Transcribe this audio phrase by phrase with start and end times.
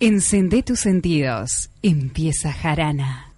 [0.00, 1.70] Encendé tus sentidos.
[1.82, 3.32] Empieza Jarana.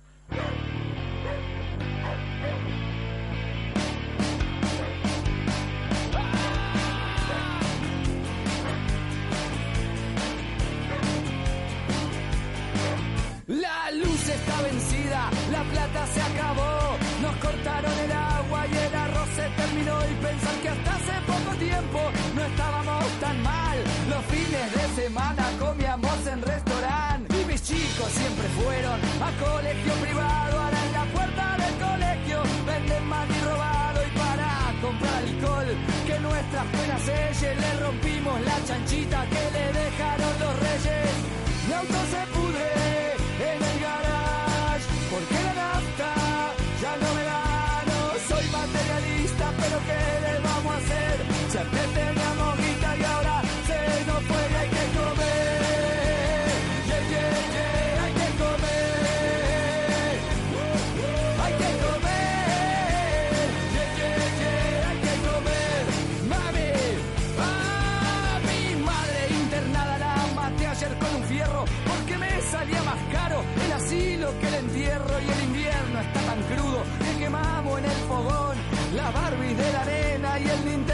[13.47, 18.13] La luz está vencida, la plata se acabó, nos cortaron el
[38.31, 42.40] rompimos la chanchita que le dejaron los reyes.
[77.81, 78.57] En el fogón
[78.95, 80.90] la Barbie de la arena y el Nintendo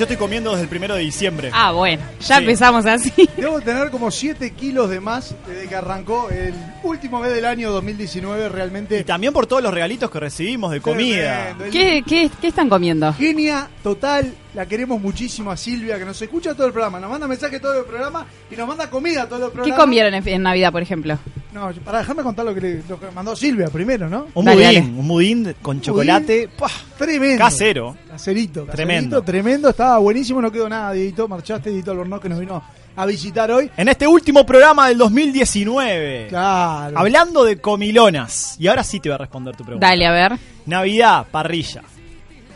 [0.00, 1.50] yo estoy comiendo desde el primero de diciembre.
[1.52, 2.42] Ah, bueno, ya Sí.
[2.42, 3.12] empezamos así.
[3.36, 7.70] Debo tener como 7 kilos de más desde que arrancó el último mes del año
[7.70, 8.98] 2019 realmente.
[9.00, 11.54] Y también por todos los regalitos que recibimos de comida.
[11.58, 11.64] Tremendo.
[11.70, 13.12] ¿Qué, qué, qué están comiendo?
[13.12, 17.28] Genia total, la queremos muchísimo a Silvia que nos escucha todo el programa, nos manda
[17.28, 19.76] mensajes todo el programa y nos manda comida todo el ¿Qué programa.
[19.76, 21.18] comieron en, en Navidad, por ejemplo?
[21.52, 24.28] No, para dejarme contar lo que, le, lo que mandó Silvia primero, ¿no?
[24.34, 25.00] Un Dale, budín, dale.
[25.00, 26.48] un budín con chocolate.
[26.56, 26.68] ¡pah!
[26.96, 27.38] Tremendo.
[27.38, 27.96] Casero.
[28.08, 29.22] Caserito, caserito, Tremendo.
[29.22, 32.62] tremendo, estaba buenísimo, no quedó nada, Dieguito, marchaste, Dieguito Albornoz que nos vino
[32.94, 33.68] a visitar hoy.
[33.76, 36.26] En este último programa del 2019.
[36.28, 36.98] Claro.
[36.98, 38.56] Hablando de comilonas.
[38.60, 39.86] Y ahora sí te voy a responder tu pregunta.
[39.88, 40.38] Dale, a ver.
[40.66, 41.82] Navidad, parrilla.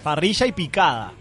[0.03, 1.13] Parrilla y picada.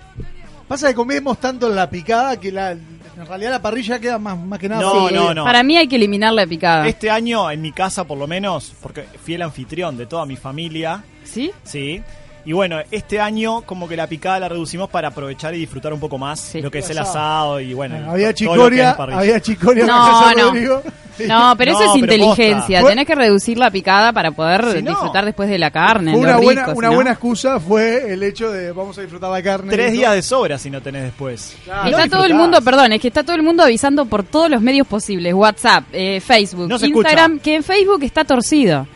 [0.68, 2.76] Pasa que comemos tanto en la picada que la,
[3.18, 4.82] en realidad la parrilla queda más, más que nada.
[4.82, 5.44] No, para- no, no.
[5.44, 6.88] Para mí hay que eliminar la picada.
[6.88, 10.36] Este año, en mi casa por lo menos, porque fui el anfitrión de toda mi
[10.36, 11.52] familia, ¿Sí?
[11.64, 12.02] sí.
[12.46, 16.00] Y bueno, este año como que la picada la reducimos para aprovechar y disfrutar un
[16.02, 16.62] poco más Sí.
[16.62, 17.60] lo que es el Asado.
[17.62, 18.12] y bueno.
[18.12, 20.82] había chicoria, había chicoria No, no.
[21.28, 22.80] No, pero eso es pero inteligencia.
[22.80, 22.90] posta.
[22.90, 26.16] Tenés que reducir la picada para poder Si no- disfrutar después de la carne.
[26.18, 26.96] Una, rico, buena, si una no.
[26.96, 29.72] buena excusa fue el hecho de vamos a disfrutar la carne.
[29.72, 31.56] Tres días de sobra si no tenés después.
[31.66, 31.88] Claro.
[31.88, 34.24] Y no Está todo el mundo, perdón, es que está todo el mundo avisando por
[34.24, 35.36] todos los medios posibles.
[35.36, 37.44] WhatsApp, eh, Facebook, Instagram, escucha.
[37.44, 38.88] que en Facebook está torcido.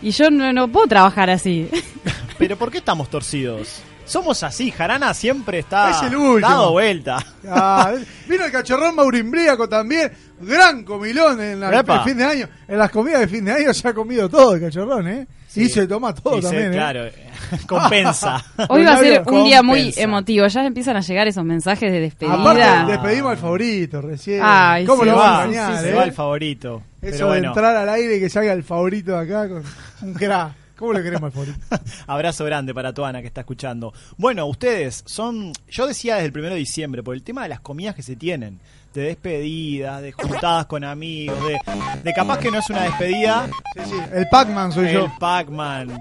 [0.00, 1.68] Y yo no, no puedo trabajar así.
[2.38, 3.82] Pero ¿por qué estamos torcidos?
[4.04, 6.48] Somos así, Jarana siempre está Es el último.
[6.48, 7.24] dado vuelta.
[7.48, 7.92] Ah,
[8.28, 10.10] vino el cachorrón maurimbriaco también,
[10.40, 12.48] gran comilón en la, el fin de año.
[12.66, 15.26] En las comidas de fin de año se ha comido todo el cachorrón, ¿eh?
[15.46, 15.62] Sí.
[15.64, 16.76] Y se toma todo Y se- también, ¿eh?
[16.76, 17.04] Claro,
[17.68, 18.44] compensa.
[18.68, 19.38] Hoy va a ser Compensa.
[19.40, 20.46] un día muy emotivo.
[20.48, 22.34] Ya empiezan a llegar esos mensajes de despedida.
[22.34, 24.40] Aparte, despedimos al favorito recién.
[24.42, 25.94] Ay, ¿Cómo lo a va, engañar, se eh?
[25.94, 26.82] va el favorito.
[27.02, 29.62] Eso Pero de bueno, entrar al aire y que salga el favorito de acá con
[30.02, 30.52] un crack.
[30.82, 31.58] ¿Cómo le queremos al favorito?
[32.08, 33.94] abrazo grande para tu Ana que está escuchando.
[34.16, 37.60] Bueno, ustedes son, yo decía desde el primero de diciembre, por el tema de las
[37.60, 38.58] comidas que se tienen,
[38.92, 41.56] de despedidas, de juntadas con amigos, de,
[42.02, 45.12] de capaz que no es una despedida, Sí, sí, el Pac-Man soy el yo.
[45.20, 46.00] Pac-Man.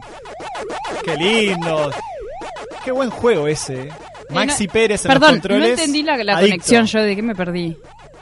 [1.06, 1.92] Qué lindo.
[2.84, 3.84] Qué buen juego ese.
[3.84, 3.94] eh.
[4.32, 5.62] Maxi Eh, no- Pérez en Perdón, los controles.
[5.62, 7.78] no entendí la, conexión yo de qué me perdí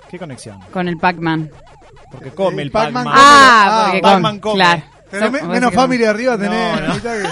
[0.10, 0.60] ¿Qué conexión?
[0.74, 1.50] con el Pac-Man.
[2.12, 3.14] Porque come El el Pac-Man Pac-Man.
[3.14, 3.24] come.
[3.26, 4.56] Ah, Ah, porque Pac-Man con, come.
[4.64, 4.84] claro.
[5.12, 6.82] Tenés me- menos familia arriba tenés.
[6.82, 6.94] No, no.
[6.94, 7.30] Anita, que-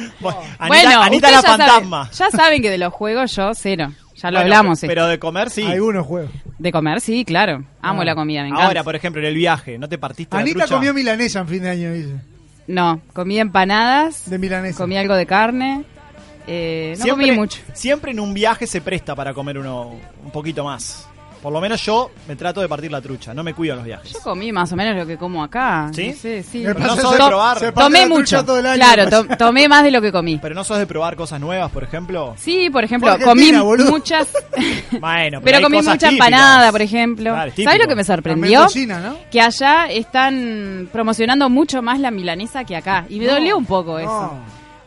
[0.20, 2.10] Bueno, Anita, Anita la ya saben- fantasma.
[2.12, 3.92] ya saben que de los juegos yo cero.
[4.16, 4.80] Ya lo Bueno, hablamos.
[4.80, 5.08] Pero esto.
[5.08, 5.62] de comer sí.
[5.62, 6.30] Algunos juegos.
[6.58, 7.64] De comer, sí, claro.
[7.82, 8.04] Amo Ah.
[8.06, 8.66] la comida, me encanta.
[8.66, 10.74] Ahora, por ejemplo, en el viaje, ¿no te partiste la Anita trucha?
[10.74, 12.14] comió milanesa en fin de año, dice.
[12.66, 14.78] No, comí empanadas, De milanesa.
[14.78, 15.84] comí algo de carne.
[16.46, 17.60] Eh, no siempre, comí mucho.
[17.74, 19.94] Siempre en un viaje se presta para comer uno
[20.24, 21.06] un poquito más.
[21.46, 23.86] Por lo menos yo me trato de partir la trucha, no me cuido en los
[23.86, 24.12] viajes.
[24.14, 25.88] Yo comí más o menos lo que como acá.
[25.94, 26.08] ¿Sí?
[26.08, 26.62] No sé, sí.
[26.66, 27.58] Pero no sos de probar.
[27.60, 28.44] se Tomé mucho.
[28.44, 28.82] todo el año.
[28.82, 30.40] Claro, to- tomé más de lo que comí.
[30.42, 32.34] Pero no sos de probar cosas nuevas, por ejemplo.
[32.36, 33.92] Sí, por ejemplo, comí boludo.
[33.92, 34.26] muchas.
[35.00, 36.12] Bueno, pero comí mucha típicas.
[36.14, 37.30] empanada, por ejemplo.
[37.30, 38.66] Claro, es ¿Sabes lo que me sorprendió?
[39.00, 39.16] ¿no?
[39.30, 43.04] Que allá están promocionando mucho más la milanesa que acá.
[43.08, 44.32] Y me dolió un poco eso.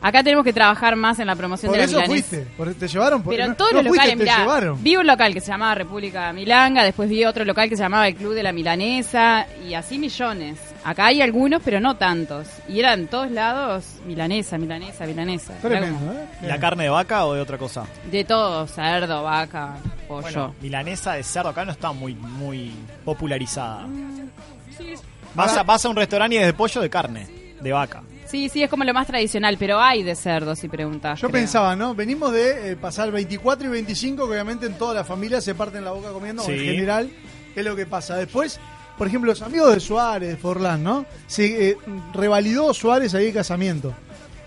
[0.01, 2.27] Acá tenemos que trabajar más en la promoción Por de la eso milanesa.
[2.29, 2.51] fuiste.
[2.55, 4.81] por- te llevaron por Pero en no- todos no los fuiste, locales, mirá, llevaron.
[4.83, 8.07] vi un local que se llamaba República Milanga, después vi otro local que se llamaba
[8.07, 10.57] el Club de la Milanesa, y así millones.
[10.85, 12.47] Acá hay algunos, pero no tantos.
[12.69, 15.53] Y eran en todos lados milanesa, milanesa, milanesa.
[15.61, 16.25] Tremendo, como ¿eh?
[16.43, 17.83] ¿Y ¿La carne de vaca o de otra cosa?
[18.09, 19.75] De todo, cerdo, vaca,
[20.07, 20.21] pollo.
[20.21, 22.71] Bueno, milanesa de cerdo acá no está muy muy
[23.03, 23.85] popularizada.
[25.35, 27.27] Vas a, vas a un restaurante y es de pollo de carne,
[27.61, 28.01] de vaca.
[28.29, 31.19] Sí, sí, es como lo más tradicional, pero hay de cerdo, si preguntas.
[31.19, 31.41] Yo creo.
[31.41, 31.95] pensaba, ¿no?
[31.95, 35.83] Venimos de eh, pasar 24 y 25, que obviamente en toda la familia se parten
[35.83, 36.51] la boca comiendo, Sí.
[36.51, 37.09] en general,
[37.55, 38.17] es lo que pasa.
[38.17, 38.59] Después,
[38.99, 41.05] por ejemplo, los amigos de Suárez, de Forlán, ¿no?
[41.25, 41.77] Se eh,
[42.13, 43.93] revalidó Suárez ahí el casamiento.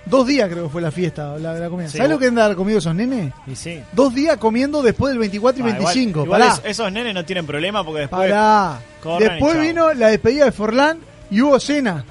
[0.04, 1.88] Dos días creo que fue la fiesta, la, la comida.
[1.88, 3.32] Sí, ¿Sabes lo que han de haber comido esos nenes?
[3.46, 3.80] Y sí.
[3.92, 6.24] Dos días comiendo después del 24 y Ah, igual- 25.
[6.24, 8.80] igual Pará, es- esos nenes no tienen problema porque después pará.
[9.18, 10.98] Después vino la despedida de Forlán
[11.30, 12.04] y hubo cena.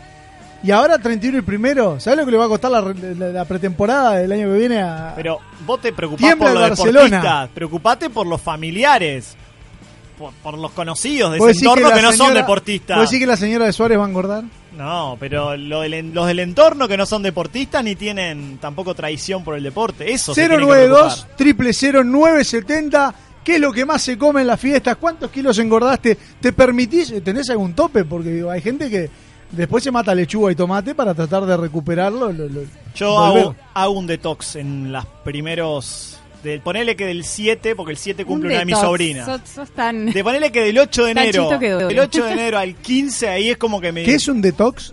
[0.64, 2.00] Y ahora 31 y primero.
[2.00, 4.82] ¿Sabes lo que le va a costar la, la- la pretemporada del año que viene
[4.82, 7.04] a, Pero vos te preocupás por los Barcelona.
[7.06, 9.36] deportistas, preocupate por los familiares,
[10.20, 12.98] por, por los conocidos de ¿Vos ese entorno que, no son deportistas.
[12.98, 14.44] ¿Vos decís que la señora de Suárez va a engordar?
[14.78, 18.94] No, pero lo del en- los del entorno que no son deportistas ni tienen tampoco
[18.94, 20.12] tradición por el deporte.
[20.14, 21.38] Eso se tienen que 092 preocupar.
[21.38, 24.98] triple 0970 ¿Qué es lo que más se come en las fiestas?
[24.98, 26.16] ¿Cuántos kilos engordaste?
[26.40, 27.12] ¿Te permitís?
[27.24, 28.06] ¿Tenés algún tope?
[28.06, 29.10] Porque digo, hay gente que
[29.52, 32.32] después se mata lechuga y tomate para tratar de recuperarlo.
[32.32, 32.62] lo- lo-
[32.96, 36.18] Yo hago, hago un detox en los primeros...
[36.44, 38.88] Del, ponele que del 7, porque el 7 cumple Un una de mis detox.
[38.88, 39.26] sobrinas.
[39.28, 40.08] Sos, sos tan...
[40.08, 43.58] De ponele que del 8 de enero, del 8 de enero al 15 ahí es
[43.58, 44.02] como que me...
[44.02, 44.92] ¿Qué es un detox?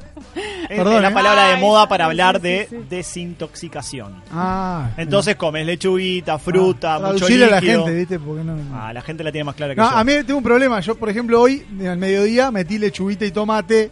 [0.69, 1.12] es Perdón, la eh.
[1.14, 2.76] palabra de moda para hablar sí, de sí.
[2.90, 4.22] desintoxicación.
[4.31, 4.90] Ah.
[4.96, 7.84] Entonces comes lechuguita, fruta, Ah, mucho traducirle a la líquido.
[7.87, 8.19] gente, ¿viste?
[8.19, 8.56] Porque no...
[8.75, 9.96] Ah, la gente la tiene más clara que No, yo.
[9.96, 10.81] a mí tengo un problema.
[10.81, 13.90] Yo, por ejemplo, hoy, al mediodía, metí lechuguita y tomate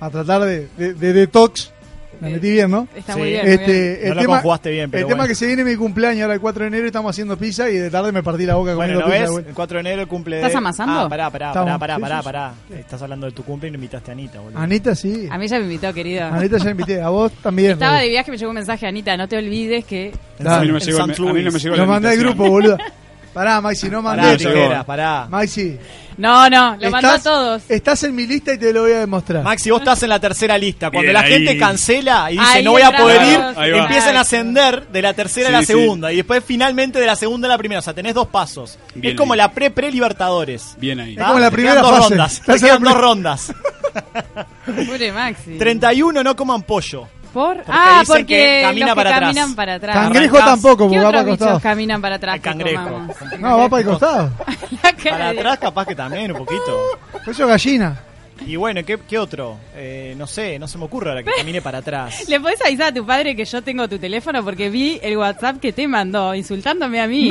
[0.00, 1.72] a tratar de, de- de detox.
[2.20, 2.86] Me metí bien, ¿no?
[2.94, 3.18] Está Sí.
[3.18, 3.46] muy bien.
[3.46, 3.60] muy bien.
[3.62, 6.20] Este, No el lo tema, conjugaste bien, pero el tema que se viene mi cumpleaños
[6.24, 8.74] ahora el 4 de enero estamos haciendo pizza y de tarde me partí la boca
[8.74, 9.38] Bueno, comiendo ¿no pizza.
[9.40, 9.48] ves?
[9.48, 10.42] El 4 de enero cumple de...
[10.42, 11.00] ¿Estás amasando?
[11.00, 11.78] Ah, pará, pará, Estamos.
[11.78, 12.78] pará, pará, pará, sí, pará.
[12.80, 14.58] Estás hablando de tu cumple y no invitaste a Anita, boludo.
[14.58, 15.28] Anita sí.
[15.30, 16.24] A mí ya me invitó, querido.
[16.26, 17.00] Anita ya la invité.
[17.00, 17.70] A vos también.
[17.72, 20.12] Estaba de viaje, me llegó un mensaje, Anita, no te olvides que...
[20.38, 20.56] Dale.
[20.56, 22.18] A mí no me en llegó, el- a mí no me llegó Lo mandé al
[22.18, 22.76] grupo, boludo.
[23.32, 24.38] Pará, Maxi, no Pará, mandé.
[24.38, 24.52] llegó.
[24.54, 25.26] tijeras, pará.
[25.30, 25.78] Maxi.
[26.16, 27.62] No, no, lo mandó a todos.
[27.68, 29.42] Estás en mi lista y te lo voy a demostrar.
[29.42, 30.90] Maxi, vos estás en la tercera lista.
[30.90, 31.32] Cuando Bien, la ahí.
[31.32, 35.14] gente cancela y dice Ahí no voy a poder ir, empiezan a ascender de la
[35.14, 35.66] tercera a la sí.
[35.66, 37.78] segunda y después finalmente de la segunda a la primera.
[37.78, 38.78] O sea, tenés dos pasos.
[38.94, 39.38] Bien es como ahí.
[39.38, 40.74] la pre-pre-libertadores.
[40.78, 41.14] Bien ahí.
[41.16, 42.08] Es como la Te primera quedan dos fase.
[42.10, 42.42] rondas.
[42.44, 43.52] Te quedan dos rondas.
[44.66, 45.56] Pobre Maxi.
[45.58, 47.06] 31 no coman pollo.
[47.32, 47.56] ¿Por?
[47.56, 49.20] Porque ah, dicen porque que camina los que para atrás.
[49.28, 49.94] caminan para atrás.
[49.96, 50.54] Cangrejo Arrancás.
[50.62, 51.60] tampoco, porque ¿Qué va para el costado.
[51.60, 52.34] caminan para atrás?
[52.36, 53.00] El cangrejo.
[53.38, 54.32] No, va para el costado.
[55.04, 56.98] Para atrás capaz que también un poquito.
[57.26, 57.98] Eso es gallina.
[58.46, 59.56] Y bueno, ¿qué, qué otro?
[59.74, 62.24] Eh, no sé, no se me ocurre ahora que camine para atrás.
[62.28, 64.42] ¿Le podés avisar a tu padre que yo tengo tu teléfono?
[64.44, 67.30] Porque vi el WhatsApp que te mandó insultándome a mí.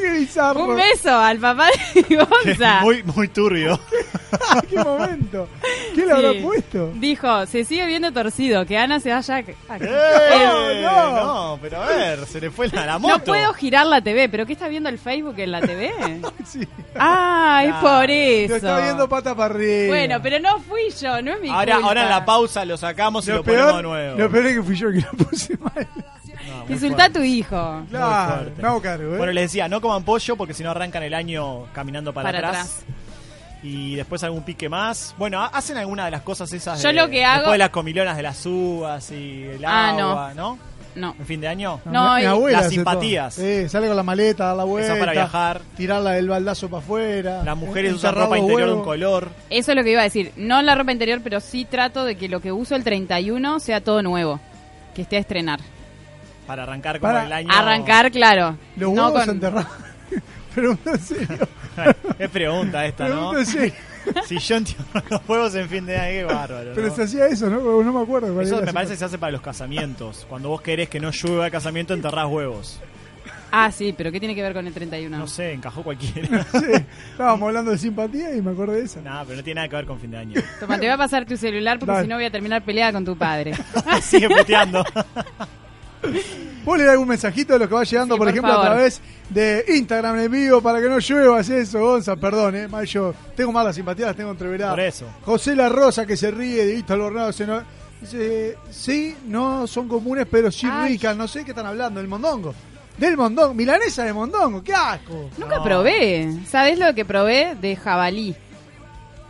[0.00, 0.64] ¡Qué bizarro!
[0.64, 2.80] Un beso al papá de Gonza.
[2.82, 3.78] muy, muy turbio.
[4.70, 5.48] ¡Qué momento!
[5.94, 6.40] ¿Qué le habrá Sí.
[6.42, 6.90] puesto?
[6.94, 9.36] Dijo, se sigue viendo torcido, que Ana se vaya...
[9.68, 11.24] a- Eh, no.
[11.54, 13.18] no, pero a ver, se le fue la, la moto.
[13.18, 15.92] No puedo girar la TV, pero ¿qué está viendo el Facebook en la TV?
[16.44, 16.68] Sí.
[16.96, 18.50] Ah, es por eso.
[18.50, 19.88] Lo está viendo pata para arriba.
[19.88, 21.88] Bueno, pero no fui yo, no es mi Ahora, culpa.
[21.88, 24.18] ahora en la pausa lo sacamos y lo lo, ponemos de nuevo.
[24.18, 25.88] lo peor es que fui yo el que lo puse mal.
[26.68, 27.82] No, Insulta a tu hijo.
[27.90, 29.16] Claro, hago cargo, ¿eh?
[29.16, 32.48] Bueno, les decía, no coman pollo porque si no arrancan el año caminando para, Para
[32.48, 32.84] atrás.
[33.64, 35.14] Y después algún pique más.
[35.18, 36.82] Bueno, ha- hacen alguna de las cosas esas.
[36.82, 39.94] Yo de- lo que hago- Después de las comilonas de las uvas y el Ah,
[39.98, 40.10] no.
[40.10, 40.58] agua, ¿no?
[40.96, 41.16] No.
[41.18, 41.80] En fin de año.
[41.86, 43.34] No, mi, abuela Las simpatías.
[43.34, 44.96] Sí, sale con la maleta, dar la vuelta.
[44.98, 45.60] para viajar.
[45.76, 47.42] Tirarla del baldazo para afuera.
[47.42, 49.28] Las mujeres en- usan ropa interior de un color.
[49.50, 50.30] Eso es lo que iba a decir.
[50.36, 53.80] No la ropa interior, pero sí trato de que lo que uso el 31 sea
[53.82, 54.38] todo nuevo.
[54.94, 55.58] Que esté a estrenar.
[56.46, 57.48] Para arrancar como Para el año.
[57.52, 58.56] Arrancar, claro.
[58.76, 59.66] Los No huevos con- enterrados.
[60.54, 61.48] Pregunto en serio.
[62.18, 63.32] Es pregunta esta, ¿no?
[64.26, 66.72] Si yo entiendo los huevos en fin de año, qué bárbaro.
[66.74, 66.94] Pero ¿no?
[66.94, 67.82] se hacía eso, ¿no?
[67.82, 68.34] No me acuerdo.
[68.34, 70.26] cuál Eso me parece que se hace para los casamientos.
[70.28, 72.80] Cuando vos querés que no llueva el casamiento, enterrás huevos.
[73.50, 75.16] Ah, sí, pero ¿qué tiene que ver con el 31?
[75.16, 76.44] No sé, encajó cualquiera.
[76.52, 76.72] Sí,
[77.12, 79.00] estábamos hablando de simpatía y me acordé de esa.
[79.00, 80.42] Nada, pero no tiene nada que ver con fin de año.
[80.58, 83.04] Toma, te voy a pasar tu celular porque si no voy a terminar peleada con
[83.04, 83.52] tu padre.
[84.02, 84.84] Sigue puteando.
[86.64, 89.00] ¿Puedo leer algún mensajito de los que va llegando, Sí, por, por ejemplo, a través
[89.28, 92.16] de Instagram en vivo para que no lluevas eso, Gonza?
[92.16, 94.72] Perdón, eh, mal yo tengo malas simpatías, las tengo entreveradas.
[94.74, 95.06] Por eso.
[95.24, 97.36] José La Rosa que se ríe de Víctor Albornoz.
[97.36, 97.62] se no-
[98.00, 100.92] Dice, sí, no son comunes, pero sí Ay.
[100.94, 101.16] ricas.
[101.16, 102.54] No sé qué están hablando, del mondongo.
[102.98, 105.30] Del mondongo, milanesa de mondongo, qué asco.
[105.38, 105.64] Nunca No.
[105.64, 106.30] probé.
[106.46, 107.56] ¿Sabes lo que probé?
[107.60, 108.34] De jabalí.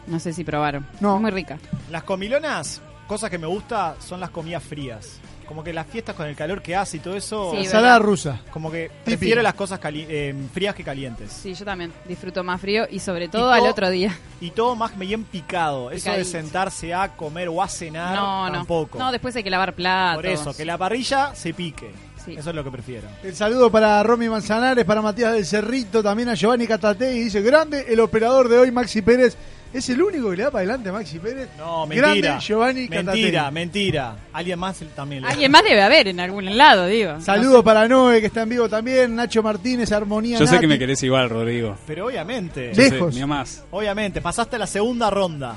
[0.08, 0.86] No sé si probaron.
[1.00, 1.16] No.
[1.16, 1.58] Es muy rica.
[1.90, 5.20] Las comilonas, cosas que me gusta son las comidas frías.
[5.46, 8.40] Como que las fiestas con el calor que hace y todo eso, Sí, Ensalada rusa.
[8.50, 9.04] como que Típico.
[9.04, 11.30] prefiero las cosas cali- eh, frías que calientes.
[11.32, 14.16] Sí, yo también disfruto más frío y sobre todo todo- al otro día.
[14.40, 15.90] Y todo más bien picado.
[15.90, 18.52] Eso de sentarse a comer o a cenar, No, no.
[18.52, 18.98] tampoco.
[18.98, 20.16] No, después hay que lavar platos.
[20.22, 21.90] Por eso, que la parrilla se pique.
[22.24, 22.32] Sí.
[22.38, 23.06] Eso es lo que prefiero.
[23.22, 27.42] El saludo para Romy Manzanares, para Matías del Cerrito, también a Giovanni Catate y dice,
[27.42, 29.36] grande el operador de hoy, Maxi Pérez.
[29.74, 31.48] ¿Es el único que le da para adelante a Maxi Pérez?
[31.58, 32.14] No, mentira.
[32.14, 34.16] Grande Giovanni mentira, mentira.
[34.32, 37.20] Alguien más también le Alguien más debe haber en algún lado, digo.
[37.20, 39.16] Saludos para Noé, que está en vivo también.
[39.16, 41.76] Nacho Martínez, Armonía Yo sé que me querés igual, Rodrigo.
[41.88, 43.16] Pero obviamente, sé, Lejos.
[43.16, 43.64] Ni a más.
[43.72, 45.56] obviamente, pasaste a la segunda ronda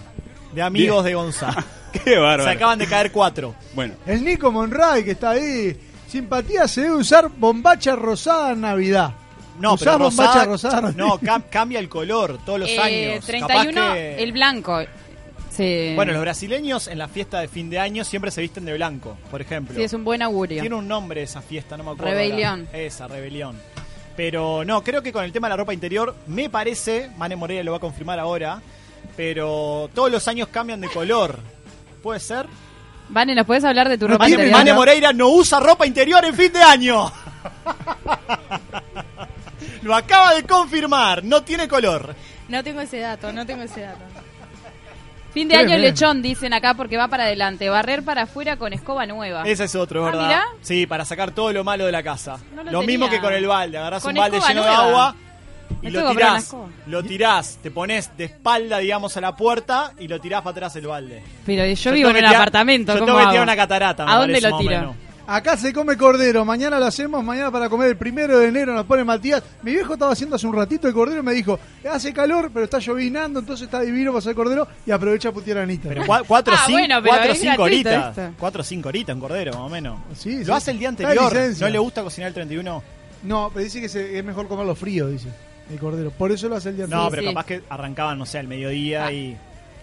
[0.52, 1.64] de amigos de Gonzalo.
[2.04, 2.46] Qué bárbaro.
[2.46, 3.54] Se acaban de caer cuatro.
[3.76, 5.78] Bueno, El Nico Monray, que está ahí.
[6.08, 9.14] Simpatía se debe usar bombacha rosada en Navidad.
[9.60, 10.94] No, ¿Usás pero bombacha rosada, rosada?
[10.96, 13.26] no, cam- cambia el color todos los Eh, años.
[13.26, 14.80] 31, Capaz que- el blanco.
[15.52, 15.94] Sí.
[15.96, 19.18] Bueno, los brasileños en la fiesta de fin de año siempre se visten de blanco,
[19.32, 19.76] por ejemplo.
[19.76, 20.62] Sí, es un buen augurio.
[20.62, 22.12] Tiene un nombre esa fiesta, no me acuerdo.
[22.14, 22.68] Rebelión.
[22.72, 23.60] Esa, rebelión.
[24.16, 27.64] Pero no, creo que con el tema de la ropa interior, me parece, Mane Moreira
[27.64, 28.62] lo va a confirmar ahora,
[29.16, 31.40] pero todos los años cambian de color.
[32.04, 32.46] ¿Puede ser?
[33.10, 34.58] Vane, ¿nos puedes hablar de tu ropa Mane, interior?
[34.58, 37.12] Mane Moreira no usa ropa interior en fin de año.
[39.88, 42.14] lo acaba de confirmar, no tiene color.
[42.50, 44.00] No tengo ese dato, no tengo ese dato.
[45.34, 47.70] Fin de año lechón, dicen acá, porque va para adelante.
[47.70, 49.44] Barrer para afuera con escoba nueva.
[49.44, 50.26] Ese es otro, Ah, ¿verdad?
[50.28, 50.44] mirá.
[50.62, 52.38] Sí, para sacar todo lo malo de la casa.
[52.56, 54.70] No lo mismo que con el balde, agarrás Con un balde lleno nueva.
[54.72, 55.16] de agua
[55.82, 56.56] y lo tirás.
[56.88, 60.76] Lo tirás, te pones de espalda, digamos, a la puerta y lo tirás para atrás
[60.78, 61.22] el balde.
[61.46, 62.94] Pero yo, Yo vivo en un apartamento.
[62.94, 64.06] Yo ¿cómo tengo que tirar una catarata.
[64.06, 64.96] me ¿A dónde parece, lo más o tiro?
[65.30, 68.86] Acá se come cordero, mañana lo hacemos, mañana para comer el primero de enero nos
[68.86, 69.44] pone Matías.
[69.62, 71.60] Mi viejo estaba haciendo hace un ratito el cordero y me dijo,
[71.92, 75.58] hace calor, pero está llovinando, entonces está divino para hacer cordero y aprovecha a putear
[75.58, 75.90] a Anita.
[75.90, 78.18] Pero cua- cuatro o Ah, cinco, bueno, pero cuatro es cinco gratuito horitas.
[78.18, 78.34] esto.
[78.40, 80.00] Cuatro o cinco horitas en cordero, más o menos.
[80.16, 80.46] Sí, sí.
[80.46, 81.34] Lo hace el día Está de anterior.
[81.34, 81.68] licencia.
[81.68, 82.84] ¿No le gusta cocinar el 31?
[83.24, 85.28] No, pero dice que se- es mejor comerlo frío, dice,
[85.70, 86.10] el cordero.
[86.12, 87.12] Por eso lo hace el día No, anterior.
[87.12, 87.28] pero sí.
[87.34, 89.12] capaz que arrancaban, no sé, al mediodía Ah.
[89.12, 89.38] y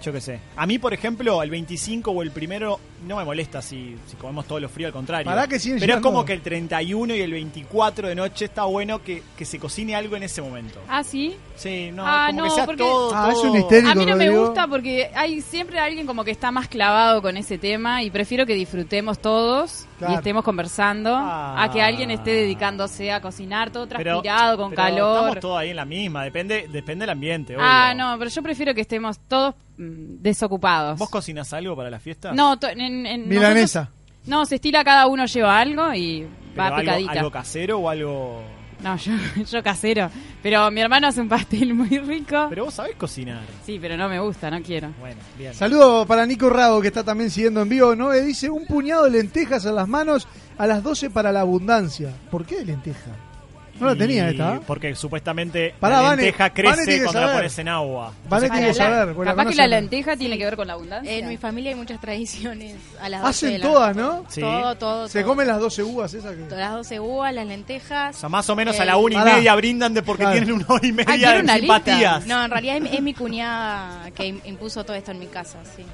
[0.04, 0.40] yo qué sé.
[0.56, 4.46] A mí, por ejemplo, el 25 o el primero no me molesta si, si comemos
[4.46, 5.24] todo lo frío, al contrario.
[5.30, 8.44] Pará que siguen pero es llegando- como que el 31 y el 24 de noche
[8.46, 10.80] está bueno que, que se cocine algo en ese momento.
[10.88, 11.36] Ah, sí.
[11.56, 13.90] Sí, no, Ah, como no, que sea porque- todo, Ah, es todo- un histérico.
[13.90, 14.46] A mí no me Rodrigo.
[14.46, 18.44] gusta porque hay siempre alguien como que está más clavado con ese tema y prefiero
[18.46, 20.14] que disfrutemos todos Claro.
[20.14, 21.62] y estemos conversando Ah.
[21.62, 25.16] a que alguien esté dedicándose a cocinar todo Pero- transpirado, con pero calor.
[25.18, 27.56] Estamos todos ahí en la misma, depende, depende del ambiente.
[27.58, 28.04] Ah, obvio.
[28.04, 30.98] no, pero yo prefiero que estemos todos mm, desocupados.
[30.98, 32.32] ¿Vos cocinas algo para la fiesta?
[32.32, 33.80] No, to- en, en- Milanesa.
[33.80, 37.12] nosotros- no, se estila cada uno lleva algo y Pero va algo, picadita.
[37.12, 38.42] algo casero o algo.
[38.82, 39.12] No, yo,
[39.50, 40.10] yo casero.
[40.42, 42.46] Pero mi hermano hace un pastel muy rico.
[42.50, 43.42] Pero vos sabés cocinar.
[43.64, 44.90] Sí, pero no me gusta, no quiero.
[45.00, 45.54] Bueno, bien.
[45.54, 47.94] Saludo para Nico Rago, que está también siguiendo en vivo.
[47.96, 48.12] ¿no?
[48.12, 50.26] Eh, Dice, un puñado de lentejas a las manos
[50.58, 52.10] a las 12 para la abundancia.
[52.30, 53.10] ¿Por qué de lenteja?
[53.80, 54.54] No la tenía esta.
[54.56, 54.60] ¿eh?
[54.66, 57.38] Porque supuestamente Pará, la Vane, lenteja Vane crece tiene que cuando la saber.
[57.40, 58.12] pones en agua.
[58.28, 59.14] Vale, tiene que saber.
[59.14, 61.12] porque la Capaz que la lenteja tiene que ver con la abundancia.
[61.12, 63.96] En mi familia hay muchas tradiciones a las 12 de Hacen la todas.
[63.96, 64.24] ¿no?
[64.28, 64.40] Sí.
[64.40, 65.08] Todo, todo.
[65.08, 65.28] Se todo.
[65.30, 66.54] comen las 12 uvas esas que...
[66.54, 68.16] Las 12 uvas, las O lentejas.
[68.16, 69.34] sea, más o menos a la una y pará.
[69.36, 70.36] media brindan de porque Claro.
[70.38, 71.74] tienen una hora y media quiero de una lista.
[71.76, 72.26] simpatías.
[72.26, 75.58] No, en realidad es, es mi cuñada que im- impuso todo esto en mi casa,
[75.76, 75.84] sí.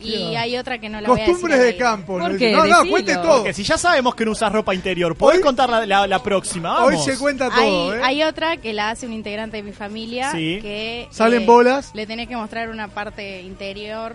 [0.00, 1.74] Y hay otra que no la voy a Costumbres decir.
[1.74, 2.18] de campo.
[2.18, 2.38] ¿Por ¿no?
[2.38, 2.52] qué?
[2.52, 2.90] No, no, Decilo.
[2.90, 3.36] cuente todo.
[3.38, 6.22] Porque si ya sabemos que no usas ropa interior, ¿podés Hoy- contar la, la- la
[6.22, 6.84] próxima?
[6.84, 8.02] Hoy se cuenta todo, Hay, ¿eh?
[8.04, 10.58] hay otra que la hace un integrante de mi familia Sí.
[10.62, 11.90] que eh, ¿Salen bolas?
[11.94, 14.14] Le tenés que mostrar una parte interior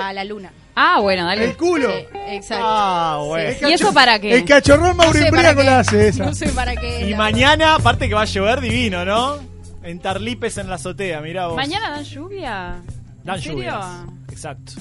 [0.00, 0.52] a la luna.
[0.74, 1.44] Ah, bueno, dale.
[1.44, 1.90] El culo.
[1.90, 2.64] Sí, exacto.
[2.66, 3.50] Ah, bueno.
[3.58, 3.66] Sí.
[3.68, 4.34] ¿Y eso para qué?
[4.34, 6.24] El cachorrón No Mauro sé para Imbriaco qué, la hace esa.
[6.26, 7.06] No sé para qué.
[7.06, 9.36] Y la- mañana, aparte que va a llover divino, ¿no?
[9.82, 11.56] En Tarlipes en la azotea, mirá vos.
[11.56, 12.76] ¿Mañana dan lluvia?
[13.24, 13.56] Dan ¿En serio?
[13.58, 13.84] lluvias.
[14.30, 14.72] Exacto.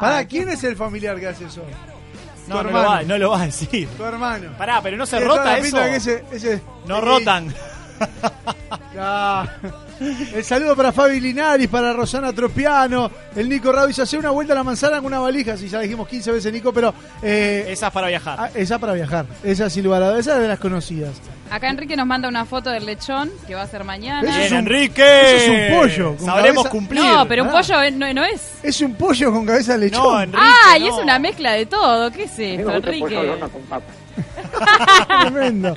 [0.00, 1.62] Pará, Ay, ¿quién es el familiar que hace eso?
[2.46, 3.88] No, no lo, va, no lo va a decir.
[3.88, 4.50] Tu hermano.
[4.56, 5.64] Pará, pero no se Tiene toda rota la eso.
[5.64, 7.52] pinta que ese- ese- No rotan.
[8.98, 9.46] Ah.
[10.32, 14.52] El saludo para Fabi Linares, para Rosana Tropiano, el Nico Rao dice, hace una vuelta
[14.52, 17.88] a la manzana con una valija, si ya dijimos 15 veces Nico, pero eh, Esa
[17.88, 18.36] es para viajar.
[18.40, 21.10] ah, esa para viajar, esa sin lugar a dudas, esa es de las conocidas.
[21.50, 24.28] Acá Enrique nos manda una foto del lechón que va a ser mañana.
[24.30, 25.02] Eso es un- Enrique.
[25.36, 27.02] eso es un pollo, con Sabremos cabeza- cumplir.
[27.02, 27.52] No, pero un Ah.
[27.52, 28.52] pollo no, no es.
[28.62, 30.02] Es un pollo con cabeza de lechón.
[30.02, 30.42] No, Enrique.
[30.42, 30.86] Ah, y no.
[30.88, 32.10] es una mezcla de todo.
[32.10, 33.32] ¿Qué es esto, Enrique?
[35.20, 35.74] Tremendo.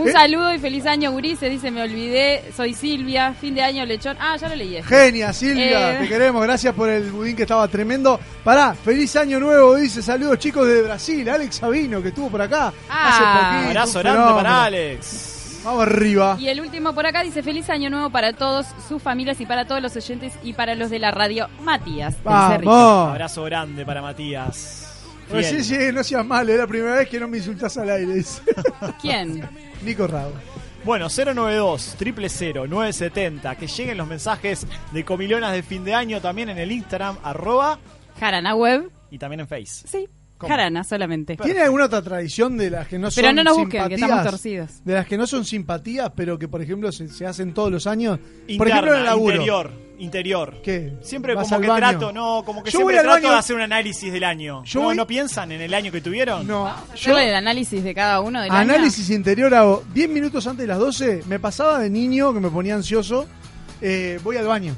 [0.00, 1.50] Un saludo y feliz año, Gurises.
[1.50, 4.16] Dice, me olvidé, soy Silvia, fin de año lechón.
[4.20, 4.76] Ah, ya lo leí.
[4.76, 4.88] este.
[4.94, 5.98] Genia, Silvia, Eh.
[6.02, 6.42] te queremos.
[6.42, 8.18] Gracias por el budín que estaba tremendo.
[8.44, 10.02] Pará, feliz año nuevo, dice.
[10.02, 11.28] Saludos chicos de Brasil.
[11.28, 13.08] Alex Sabino, que estuvo por acá Ah.
[13.08, 13.68] hace poquito.
[13.70, 15.34] Abrazo grande para Alex.
[15.64, 16.36] Vamos arriba.
[16.38, 19.66] Y el último por acá dice, feliz año nuevo para todos sus familias y para
[19.66, 21.48] todos los oyentes y para los de la radio.
[21.62, 22.14] Matías.
[22.24, 23.10] Vamos.
[23.10, 24.87] Abrazo grande para Matías.
[25.30, 25.64] Pues sí, Fiel.
[25.64, 28.14] sí, no seas mal, es la primera vez que no me insultas al aire.
[28.14, 28.42] dice.
[29.00, 29.48] ¿Quién?
[29.82, 30.32] Nico Rabo.
[30.84, 36.48] Bueno, 092 000 970 Que lleguen los mensajes de comilonas de fin de año también
[36.48, 37.78] en el Instagram, arroba
[38.18, 38.90] Jarana Web.
[39.10, 39.86] y también en Face.
[39.86, 40.08] Sí.
[40.38, 40.48] ¿Cómo?
[40.48, 41.36] Jarana solamente.
[41.36, 44.22] ¿Tiene alguna otra tradición de las que no son Pero no nos busquen, que estamos
[44.24, 44.84] torcidos.
[44.84, 47.86] De las que no son simpatías, pero que por ejemplo se, se hacen todos los
[47.88, 48.18] años.
[48.56, 49.34] por ejemplo en el laburo.
[49.34, 50.60] interior, interior.
[50.62, 50.92] ¿Qué?
[51.02, 51.80] Siempre ¿Vas como al que baño?
[51.98, 54.22] trato, no, como que Yo voy siempre al trato baño- de hacer un análisis del
[54.24, 54.62] año.
[54.64, 56.46] Yo no, voy- ¿No piensan en el año que tuvieron?
[56.46, 58.60] No, yo el análisis de cada uno del año.
[58.74, 61.22] análisis interior hago 10 minutos antes de las 12.
[61.26, 63.26] Me pasaba de niño que me ponía ansioso.
[63.80, 64.74] eh, voy al baño.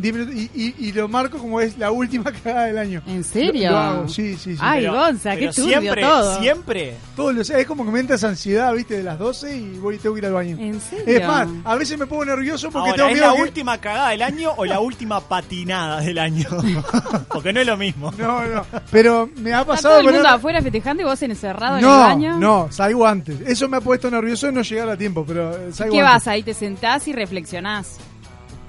[0.00, 3.02] 10 minutos, y, y- y lo marco como es la última cagada del año.
[3.06, 3.70] ¿En serio?
[3.70, 4.58] Lo, lo hago, sí, sí, sí.
[4.60, 6.38] Ay, Pero- Gonza, qué turbio siempre, todo.
[6.40, 6.94] siempre.
[7.16, 9.98] Todos los- es como que me entra esa ansiedad, viste, de las 12 y voy
[9.98, 10.56] tengo que ir al baño.
[10.58, 11.04] ¿En serio?
[11.06, 13.78] Es más, a veces me pongo nervioso porque Ahora, tengo ¿es miedo la que- última
[13.78, 16.46] cagada del año o la última patinada del año?
[17.28, 18.12] Porque no es lo mismo.
[18.18, 18.64] No, no.
[18.90, 19.88] Pero me ha Está pasado.
[19.94, 22.38] todo el con- mundo afuera festejando y vos encerrado en el No, baño.
[22.38, 23.40] no, salgo antes.
[23.42, 26.14] Eso me ha puesto nervioso de no llegar a tiempo, pero eh, salgo ¿Qué antes.
[26.14, 26.42] vas ahí?
[26.42, 27.96] Te sentás y reflexionás.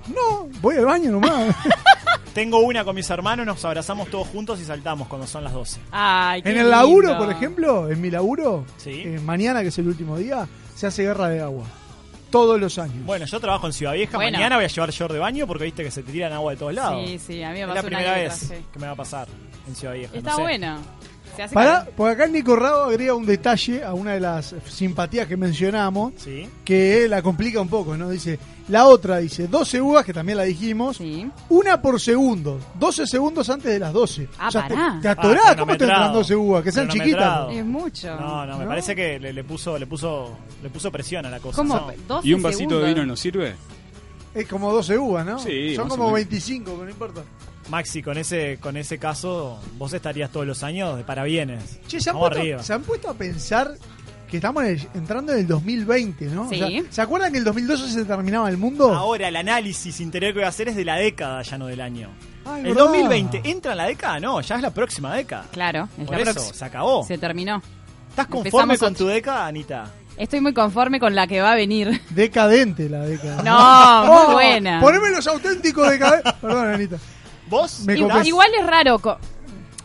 [0.07, 1.55] No, voy al baño nomás.
[2.33, 5.81] Tengo una con mis hermanos, nos abrazamos todos juntos y saltamos cuando son las 12.
[5.91, 9.01] Ay, qué en el laburo, por ejemplo, en mi laburo, Sí.
[9.05, 11.65] eh, mañana que es el último día, se hace guerra de agua.
[12.29, 13.05] Todos los años.
[13.05, 14.15] Bueno, yo trabajo en Ciudad Vieja.
[14.17, 14.37] Bueno.
[14.37, 16.57] Mañana voy a llevar short de baño porque viste que se te tiran agua de
[16.57, 17.03] todos lados.
[17.05, 19.27] Sí, sí, a mí me es la primera vez que me va a pasar
[19.67, 20.15] en Ciudad Vieja.
[20.15, 20.41] Está no sé.
[20.41, 20.77] bueno.
[21.41, 21.93] Se hace Pará, calor.
[21.97, 26.13] porque acá el Nico Rado agrega un detalle a una de las simpatías que mencionamos,
[26.17, 26.47] Sí.
[26.63, 28.09] que la complica un poco, ¿no?
[28.09, 31.29] Dice, la otra dice 12 uvas, que también la dijimos, Sí.
[31.49, 34.27] una por segundo, 12 segundos antes de las 12.
[34.37, 34.99] Ah, te, pará.
[35.01, 36.13] te atorás, Ah, ¿cómo te entran cronometrado.
[36.19, 36.63] 12 uvas?
[36.63, 37.51] Que sean chiquitas.
[37.51, 38.15] Es mucho.
[38.19, 38.69] No, no, me ¿No?
[38.69, 41.55] parece que le, le puso, le puso, le puso presión a la cosa.
[41.57, 41.75] ¿Cómo?
[41.75, 41.91] ¿no?
[42.07, 42.83] 12 ¿Y un vasito segundos.
[42.83, 43.55] de vino nos sirve?
[44.33, 45.39] Es como 12 uvas, ¿no?
[45.39, 46.13] Sí, Son o como menos.
[46.15, 47.21] 25, que no importa.
[47.71, 51.79] Maxi, con ese, con ese caso, vos estarías todos los años de parabienes.
[51.87, 52.63] Che, ¿se han, Vamos puesto, arriba.
[52.63, 53.71] se han puesto a pensar
[54.29, 56.49] que estamos en el- entrando en el 2020, ¿no?
[56.49, 56.61] Sí.
[56.61, 58.93] O sea, ¿Se acuerdan que el 2012 se terminaba el mundo?
[58.93, 61.79] Ahora el análisis interior que voy a hacer es de la década, ya no del
[61.81, 62.09] año.
[62.45, 62.83] Ay, el verdad.
[62.85, 65.45] 2020 entra en la década, no, ya es la próxima década.
[65.51, 66.53] Claro, es Por la eso, próxima.
[66.53, 67.05] se acabó.
[67.05, 67.61] Se terminó.
[68.09, 69.89] ¿Estás conforme Empezamos con tu década, Anita?
[70.17, 72.01] Estoy muy conforme con la que va a venir.
[72.09, 73.41] Decadente la década.
[73.43, 74.81] No, muy buena.
[74.81, 76.33] Poneme los auténticos decadentes.
[76.41, 76.97] Perdón, Anita.
[77.51, 77.81] ¿Vos?
[77.81, 78.99] Me Igual, igual es raro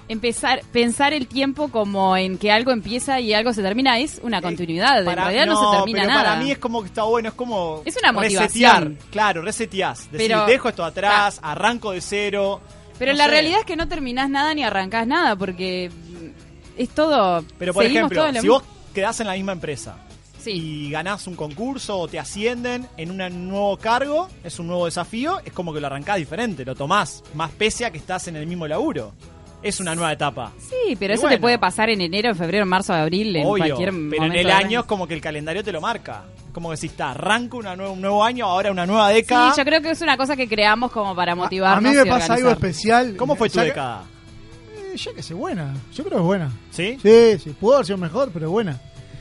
[0.09, 4.41] empezar pensar el tiempo como en que algo empieza y algo se termina es una
[4.41, 5.05] continuidad.
[5.05, 6.25] Para- en realidad no, se termina pero nada.
[6.31, 8.93] para mí es como que está bueno, es como Es una resetear.
[9.11, 10.11] Claro, reseteás.
[10.13, 12.61] Decir, Pero- dejo esto atrás, arranco de cero.
[12.99, 13.31] Pero no la sé.
[13.31, 15.91] realidad es que no terminás nada ni arrancás nada porque
[16.79, 17.45] es todo.
[17.59, 18.53] Pero por ejemplo, todo si mismo.
[18.55, 18.63] vos
[18.95, 19.97] quedás en la misma empresa
[20.47, 20.87] Sí.
[20.87, 25.41] y ganás un concurso o te ascienden en un nuevo cargo, es un nuevo desafío,
[25.45, 28.47] es como que lo arrancás diferente, lo tomás, más pese a que estás en el
[28.47, 29.13] mismo laburo.
[29.63, 30.53] Es una nueva etapa.
[30.59, 31.37] Sí, pero Y eso bueno.
[31.37, 33.95] te puede pasar en enero, en febrero, en marzo, en abril, en Obvio, cualquier pero
[33.97, 36.25] en momento el año es como que el calendario te lo marca.
[36.53, 39.51] Como que si está, arranco una nueva, un nuevo año, ahora una nueva década.
[39.53, 41.85] Sí, yo creo que es una cosa que creamos como para motivarnos.
[41.85, 43.17] a mí me pasa algo especial.
[43.17, 44.05] ¿Cómo fue tu década?
[44.93, 45.75] Eh, ya que sé, buena.
[45.95, 46.51] Yo creo que es buena.
[46.71, 46.99] ¿Sí?
[47.03, 47.51] Sí, sí.
[47.59, 48.81] Pudo haber sido mejor, pero buena.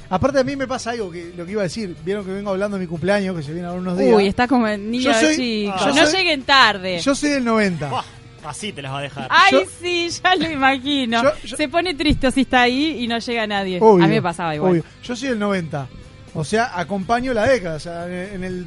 [0.09, 1.95] Aparte a mí me pasa algo que lo que iba a decir.
[2.05, 4.15] Vieron que vengo hablando de mi cumpleaños, que se viene ahora unos días.
[4.15, 5.75] Uy, está como el niño Yo soy- chico.
[5.79, 6.99] yo no soy- lleguen tarde.
[6.99, 7.89] Yo soy del 90.
[7.89, 8.03] Buah,
[8.45, 9.27] así te las va a dejar.
[9.31, 11.23] Ay, yo- sí, ya lo imagino.
[11.23, 13.79] Yo- yo- Se pone triste si está ahí y no llega nadie.
[13.81, 14.71] Obvio, a mí me pasaba igual.
[14.73, 14.83] obvio.
[15.03, 15.87] Yo soy del 90.
[16.33, 17.77] O sea, acompaño la década.
[17.77, 18.65] O sea, en en el.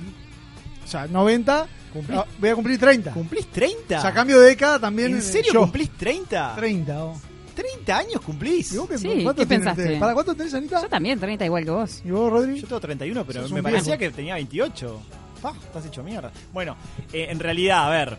[0.84, 1.66] O sea, 90.
[1.94, 3.12] Cumplí- ah, voy a cumplir 30.
[3.12, 3.98] ¿Cumplís 30?
[3.98, 5.14] O sea, cambio de década también.
[5.14, 5.60] ¿En serio yo.
[5.60, 6.54] cumplís 30?
[6.56, 7.04] 30.
[7.04, 7.20] oh.
[7.62, 8.72] 30 años cumplís.
[8.72, 9.82] ¿Y vos qué, Sí, cuánto ¿qué tenés pensaste?
[9.82, 10.00] ustedes?
[10.00, 10.80] ¿Para cuánto tenés, Anita?
[10.82, 12.02] Yo también, 30 igual que vos.
[12.04, 12.60] ¿Y vos, Rodri?
[12.60, 14.10] Yo tengo 31, pero Sos me parecía viejo.
[14.12, 15.00] que tenía 28.
[15.42, 16.30] Pa, estás hecho mierda.
[16.52, 16.76] Bueno,
[17.12, 18.16] eh, en realidad, a ver.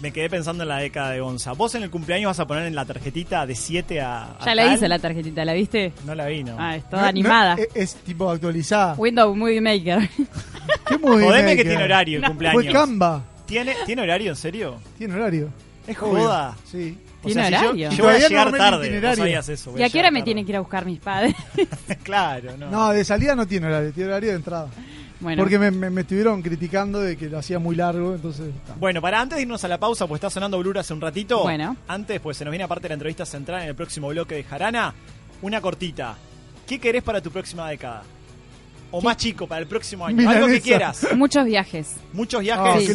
[0.00, 1.52] Me quedé pensando en la década de Gonza.
[1.52, 4.24] Vos en el cumpleaños vas a poner en la tarjetita de 7 a.
[4.36, 4.74] a Ya la tal?
[4.74, 5.92] hice la tarjetita, ¿la viste?
[6.04, 6.56] No la vi, no.
[6.58, 7.54] Ah, es toda no, animada.
[7.54, 8.94] es, es tipo actualizada.
[8.98, 10.08] Windows Movie Maker.
[10.88, 12.28] ¿Qué movie Jodeme que tiene horario el No.
[12.28, 12.64] cumpleaños.
[12.64, 13.22] Fue Canva.
[13.46, 14.76] ¿Tiene, ¿Tiene horario, en serio?
[14.98, 15.50] Tiene horario.
[15.86, 16.22] Es Obvio.
[16.24, 16.56] joda.
[16.68, 16.98] Sí.
[17.22, 17.90] O ¿Tiene sea, horario?
[17.90, 19.14] si Yo, voy a no llegar tarde.
[19.16, 19.78] Sabías eso.
[19.78, 20.24] ¿Y a qué hora me tarde.
[20.24, 21.34] tienen que ir a buscar mis padres?
[22.02, 22.70] claro, no.
[22.70, 24.68] No, de salida no tiene horario, tiene horario de entrada.
[25.20, 28.50] bueno, Porque me, me- me estuvieron criticando de que lo hacía muy largo, entonces...
[28.66, 28.74] ta.
[28.78, 31.42] Bueno, para antes de irnos a la pausa, pues está sonando Blur hace un ratito.
[31.42, 31.76] Bueno.
[31.86, 34.44] Antes, pues se nos viene aparte de la entrevista central en el próximo bloque de
[34.44, 34.92] Jarana.
[35.42, 36.16] Una cortita.
[36.66, 38.02] ¿Qué querés para tu próxima década?
[38.94, 40.16] O más chico, para el próximo año.
[40.18, 40.38] Milanesa.
[40.44, 41.06] Algo que quieras.
[41.16, 41.94] Muchos viajes.
[42.12, 42.86] Muchos Ah, viajes.
[42.88, 42.94] qué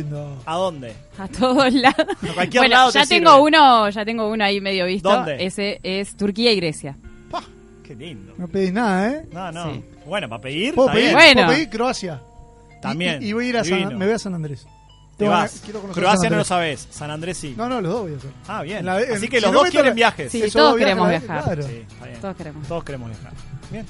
[0.00, 0.42] lindo.
[0.46, 0.94] ¿A dónde?
[1.18, 2.06] A todos lados.
[2.30, 3.42] A cualquier bueno, lado ya te tengo sirve.
[3.42, 5.08] uno, ya tengo uno ahí medio visto.
[5.10, 5.44] ¿Dónde?
[5.44, 6.96] Ese es Turquía y Grecia.
[7.30, 7.42] Pah,
[7.84, 8.32] qué lindo.
[8.38, 9.26] No pedís nada, ¿eh?
[9.30, 9.74] No, no.
[9.74, 9.84] Sí.
[10.06, 11.02] Bueno, para pedir, ¿Puedo pedir?
[11.08, 11.14] bien.
[11.14, 11.42] Bueno.
[11.44, 11.68] ¿Puedo pedir?
[11.70, 12.22] Croacia.
[12.80, 13.22] También.
[13.22, 14.66] Y, y voy a ir a San, me voy a San Andrés.
[15.18, 15.62] Te vas.
[15.94, 16.88] Croacia no lo sabes.
[16.90, 17.54] San Andrés sí.
[17.56, 18.30] No, no, los dos voy a hacer.
[18.48, 18.78] Ah, bien.
[18.78, 20.30] En la- en- Así que los dos quieren la- viajes.
[20.32, 21.44] Sí, todos viajes queremos la vez, viajar.
[21.44, 21.62] claro.
[21.62, 22.20] Sí, está bien.
[22.20, 22.68] Todos queremos.
[22.68, 23.32] Todos queremos viajar.
[23.70, 23.86] Bien.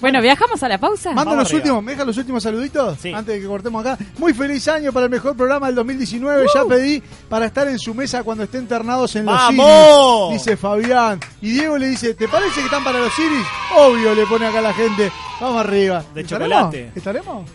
[0.00, 1.08] Bueno, ¿viajamos a la pausa?
[1.14, 1.58] Mando Vamos los arriba.
[1.62, 2.98] últimos, ¿me dejan los últimos saluditos?
[3.00, 3.12] Sí.
[3.12, 3.96] Antes de que cortemos acá.
[4.18, 6.46] Muy feliz año para el mejor programa del 2019.
[6.54, 10.30] Ya pedí para estar en su mesa cuando estén internados en los ¡Vamos!
[10.32, 11.18] Iris, Dice Fabián.
[11.40, 13.46] Y Diego le dice, ¿te parece que están para los Iris?
[13.74, 15.10] Obvio, le pone acá la gente.
[15.40, 16.04] Vamos arriba.
[16.14, 16.50] De ¿Estaremos?
[16.58, 16.92] chocolate.
[16.94, 17.50] ¿Estaremos?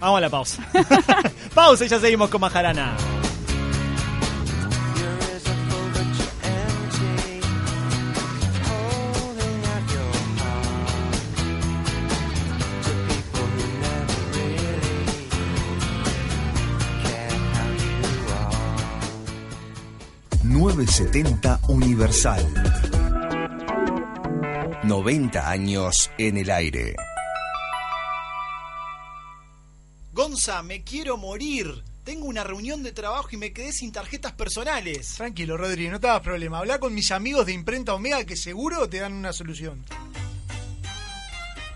[0.00, 0.62] Vamos a la pausa.
[1.54, 2.96] pausa y ya seguimos con Majarana.
[20.78, 22.46] ...970 Universal.
[24.84, 26.94] 90 años en el aire.
[30.12, 31.82] Gonza, me quiero morir.
[32.04, 35.14] Tengo una reunión de trabajo y me quedé sin tarjetas personales.
[35.16, 36.58] Tranquilo, Rodri, no te hagas problema.
[36.58, 39.84] Habla con mis amigos de Imprenta Omega que seguro te dan una solución.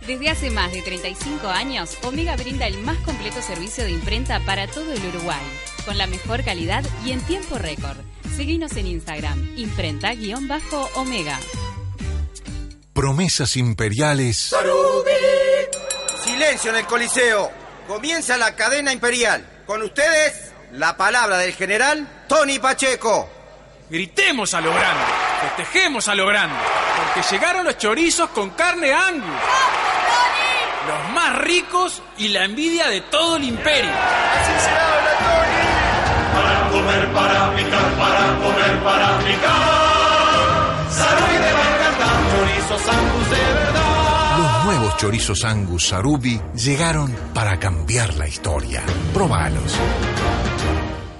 [0.07, 4.69] Desde hace más de 35 años, Omega brinda el más completo servicio de imprenta para
[4.69, 5.43] todo el Uruguay,
[5.85, 7.99] con la mejor calidad y en tiempo récord.
[8.37, 11.39] Seguinos en Instagram, imprenta-omega.
[12.93, 14.55] Promesas imperiales
[16.25, 17.51] Silencio en el Coliseo.
[17.87, 19.65] Comienza la cadena imperial.
[19.67, 23.29] Con ustedes, la palabra del general Tony Pacheco.
[23.91, 25.05] Gritemos a lo grande,
[25.43, 26.57] festejemos a lo grande,
[26.97, 29.29] porque llegaron los chorizos con carne Angus.
[30.89, 33.91] Los más ricos y la envidia de todo el imperio.
[33.91, 35.02] Así.
[37.15, 40.91] Para picar, para comer, para picar.
[40.91, 44.39] Salud y de garganta, chorizos Angus de verdad.
[44.39, 48.83] Los nuevos chorizos Angus Sarubi llegaron para cambiar la historia.
[49.13, 49.79] Probalos.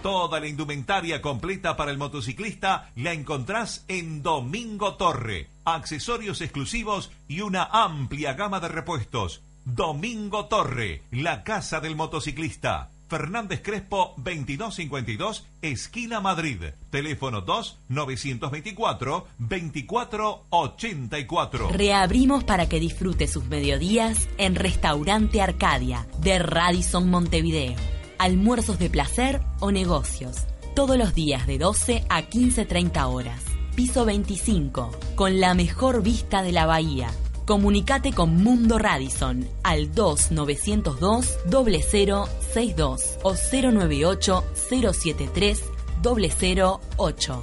[0.03, 5.49] Toda la indumentaria completa para el motociclista la encontrás en Domingo Torre.
[5.65, 9.43] Accesorios exclusivos y una amplia gama de repuestos.
[9.65, 12.91] Domingo Torre, la casa del motociclista.
[13.13, 16.63] Fernández Crespo 2252, esquina Madrid.
[16.89, 21.69] Teléfono 2 924 2484.
[21.73, 27.75] Reabrimos para que disfrute sus mediodías en Restaurante Arcadia de Radisson Montevideo.
[28.17, 30.47] Almuerzos de placer o negocios.
[30.75, 33.45] Todos los días de 12 a 15.30 horas.
[33.77, 37.11] Piso 25, con la mejor vista de la bahía.
[37.47, 45.65] Comunicate con Mundo Radisson al 2902 0062 o 098 073
[46.03, 47.41] 008.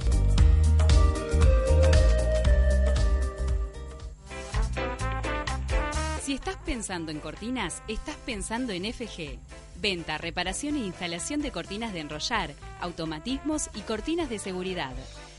[6.22, 9.38] Si estás pensando en cortinas, estás pensando en FG.
[9.82, 14.94] Venta, reparación e instalación de cortinas de enrollar, automatismos y cortinas de seguridad.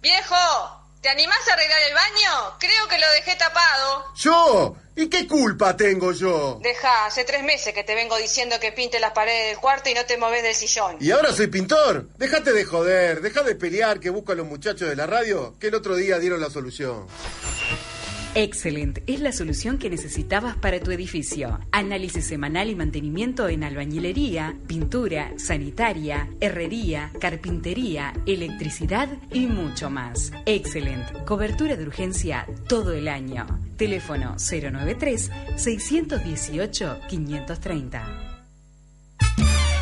[0.00, 2.56] Viejo, ¿te animás a arreglar el baño?
[2.58, 4.04] Creo que lo dejé tapado.
[4.16, 4.76] ¿Yo?
[4.96, 6.58] ¿Y qué culpa tengo yo?
[6.62, 9.94] Deja, hace tres meses que te vengo diciendo que pinte las paredes del cuarto y
[9.94, 10.96] no te moves del sillón.
[11.00, 12.08] ¿Y ahora soy pintor?
[12.18, 15.68] Déjate de joder, deja de pelear que busco a los muchachos de la radio que
[15.68, 17.06] el otro día dieron la solución.
[18.34, 21.58] Excellent es la solución que necesitabas para tu edificio.
[21.72, 30.30] Análisis semanal y mantenimiento en albañilería, pintura, sanitaria, herrería, carpintería, electricidad y mucho más.
[30.46, 31.24] Excellent.
[31.24, 33.46] Cobertura de urgencia todo el año.
[33.76, 38.30] Teléfono 093 618 530.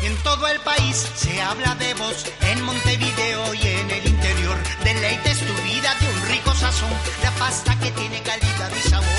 [0.01, 4.57] En todo el país se habla de vos, en Montevideo y en el interior.
[4.83, 6.89] Deleites tu vida de un rico sazón,
[7.21, 9.18] la pasta que tiene calidad y sabor.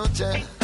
[0.00, 0.59] Noche.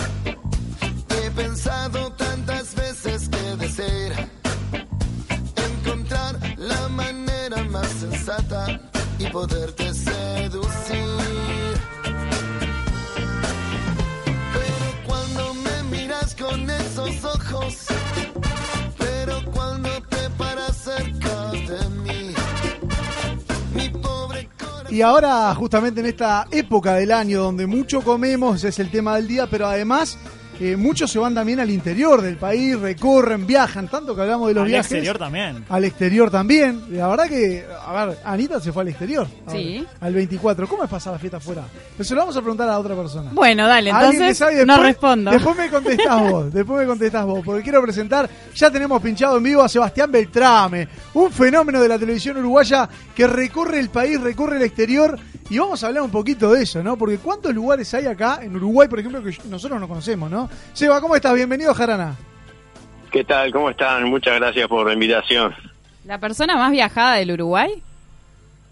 [24.96, 29.28] Y ahora, justamente en esta época del año donde mucho comemos, es el tema del
[29.28, 30.16] día, pero además
[30.60, 34.54] eh, muchos se van también al interior del país, recorren, viajan, tanto que hablamos de
[34.54, 34.86] los Al viajes.
[34.92, 35.64] exterior también.
[35.68, 36.82] Al exterior también.
[36.90, 39.26] La verdad que, a ver, Anita se fue al exterior.
[39.50, 39.86] Sí.
[40.00, 40.66] al 24.
[40.68, 41.64] ¿Cómo es pasar la fiesta afuera?
[41.96, 43.30] Pero se lo vamos a preguntar a otra persona.
[43.32, 45.30] Bueno, dale, que entonces sabe, no respondo.
[45.30, 49.42] Después me contestás vos, después me contestás vos, porque quiero presentar, ya tenemos pinchado en
[49.42, 54.56] vivo a Sebastián Beltrame, un fenómeno de la televisión uruguaya que recorre el país, recorre
[54.56, 56.96] el exterior, y vamos a hablar un poquito de eso, ¿no?
[56.96, 60.45] Porque ¿cuántos lugares hay acá, en Uruguay, por ejemplo, que nosotros no conocemos, ¿no?
[60.72, 61.34] Seba, ¿cómo estás?
[61.34, 62.16] Bienvenido, Jarana.
[63.10, 63.52] ¿Qué tal?
[63.52, 64.04] ¿Cómo están?
[64.04, 65.54] Muchas gracias por la invitación.
[66.04, 67.70] ¿La persona más viajada del Uruguay?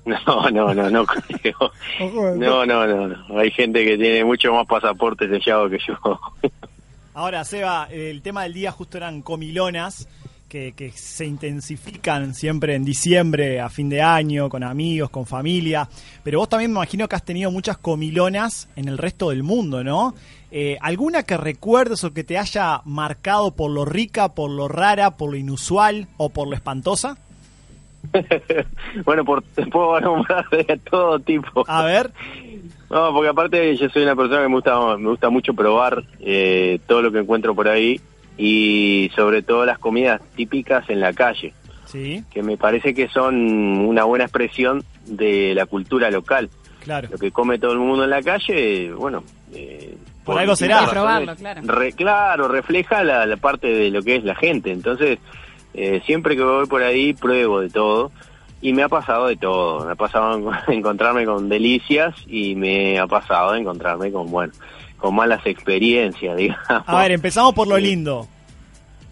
[0.06, 1.72] No, no, no, no creo.
[2.36, 3.38] No, no, no, no.
[3.38, 6.20] Hay gente que tiene mucho más pasaportes sellados que yo.
[7.14, 10.08] Ahora, Seba, el tema del día justo eran comilonas,
[10.54, 15.88] que, que se intensifican siempre en diciembre, a fin de año, con amigos, con familia.
[16.22, 19.82] Pero vos también me imagino que has tenido muchas comilonas en el resto del mundo,
[19.82, 20.14] ¿no?
[20.52, 25.16] Eh, ¿Alguna que recuerdes o que te haya marcado por lo rica, por lo rara,
[25.16, 27.18] por lo inusual o por lo espantosa?
[29.04, 31.64] bueno, por, puedo nombrar de todo tipo.
[31.66, 32.12] A ver.
[32.90, 36.78] No, porque aparte yo soy una persona que me gusta, me gusta mucho probar eh,
[36.86, 38.00] todo lo que encuentro por ahí
[38.36, 41.52] y sobre todo las comidas típicas en la calle,
[41.86, 46.50] Sí, que me parece que son una buena expresión de la cultura local.
[46.82, 47.08] claro.
[47.12, 49.22] Lo que come todo el mundo en la calle, bueno...
[49.52, 50.80] eh, Por algo será.
[50.80, 51.60] razones, Probarlo, claro.
[51.64, 54.72] re- claro, refleja la, la parte de lo que es la gente.
[54.72, 55.18] Entonces,
[55.74, 58.10] eh, siempre que voy por ahí, pruebo de todo.
[58.60, 59.84] Y me ha pasado de todo.
[59.84, 64.52] Me ha pasado encontrarme con delicias y me ha pasado encontrarme con, bueno,
[65.04, 66.88] con malas experiencias, digamos.
[66.88, 68.26] A ver, empezamos por lo lindo.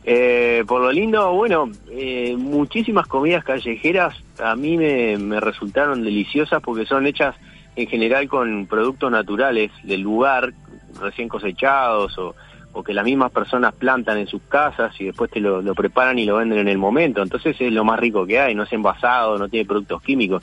[0.05, 6.63] Eh, por lo lindo, bueno, eh, muchísimas comidas callejeras a mí me, me resultaron deliciosas
[6.63, 7.37] porque son hechas
[7.77, 10.55] en general con productos naturales del lugar,
[10.99, 12.35] recién cosechados o,
[12.73, 16.19] o que las mismas personas plantan en sus casas y después te lo, lo preparan
[16.19, 17.21] y lo venden en el momento.
[17.21, 20.43] Entonces es lo más rico que hay, no es envasado, no tiene productos químicos.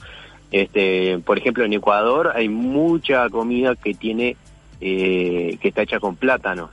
[0.52, 4.38] Este, por ejemplo, en Ecuador hay mucha comida que tiene
[4.82, 6.72] eh, que está hecha con plátanos.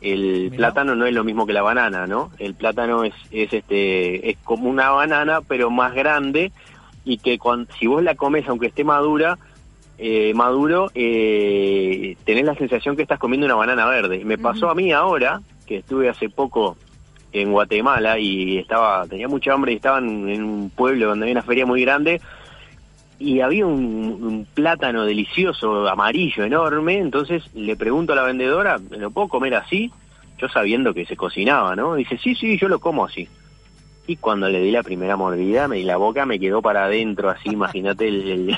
[0.00, 2.32] El plátano no es lo mismo que la banana, ¿no?
[2.38, 6.50] El plátano es, es este es como una banana pero más grande
[7.04, 7.38] y que
[7.78, 9.38] si vos la comes aunque esté madura
[9.98, 14.24] eh, maduro eh, tenés la sensación que estás comiendo una banana verde.
[14.24, 16.76] Me pasó a mí ahora que estuve hace poco
[17.32, 21.32] en Guatemala y estaba tenía mucha hambre y estaba en, en un pueblo donde hay
[21.32, 22.20] una feria muy grande
[23.22, 29.10] y había un, plátano delicioso, amarillo, enorme, entonces le pregunto a la vendedora, ¿me lo
[29.10, 29.90] puedo comer así?
[30.38, 31.94] Yo sabiendo que se cocinaba, ¿no?
[31.94, 33.28] Dice, sí, sí, yo lo como así.
[34.06, 37.50] Y cuando le di la primera mordida, me, la boca me quedó para adentro, así,
[37.50, 38.56] imagínate el-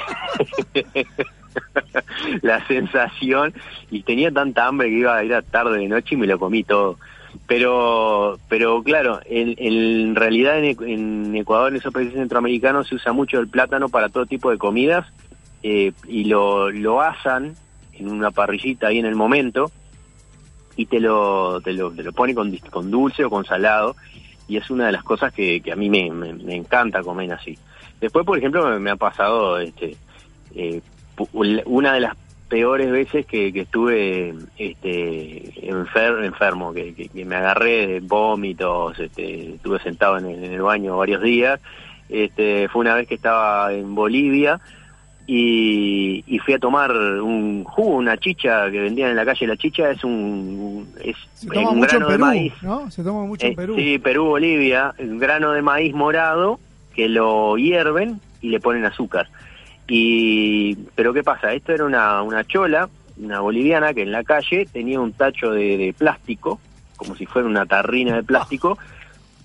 [2.43, 3.53] la sensación
[3.91, 6.39] y tenía tanta hambre que iba a ir a tarde de noche y me lo
[6.39, 6.99] comí todo.
[7.47, 13.39] Pero, pero claro, en, realidad en, en Ecuador, en esos países centroamericanos, se usa mucho
[13.39, 15.07] el plátano para todo tipo de comidas
[15.63, 17.55] eh, y lo, lo asan
[17.93, 19.71] en una parrillita ahí en el momento
[20.77, 23.95] y te lo, te lo, te lo pone con, con dulce o con salado
[24.49, 27.59] y es una de las cosas que, que a mí me, me, encanta comer así.
[28.01, 29.97] Después, por ejemplo, me, ha pasado este,
[30.55, 30.83] eh,
[31.33, 32.17] una de las
[32.49, 38.99] peores veces que, que estuve este, enfer- enfermo, que, que- que me agarré de vómitos,
[38.99, 41.61] este, estuve sentado en el, en el baño varios días.
[42.09, 44.61] Este, fue una vez que estaba en Bolivia
[45.27, 49.47] y, y fui a tomar un jugo, una chicha que vendían en la calle.
[49.47, 52.53] La chicha es un, es Se toma un mucho en grano de maíz.
[52.63, 52.91] ¿no?
[52.91, 53.75] Se toma mucho en Eh, Perú.
[53.77, 56.61] Sí, Perú, Bolivia, un grano de maíz morado
[56.95, 59.29] que lo hierven y le ponen azúcar.
[59.89, 64.67] Y pero qué pasa, esto era una, una chola, una boliviana que en la calle
[64.73, 66.59] tenía un tacho de, de plástico,
[66.97, 68.79] como si fuera una tarrina de plástico,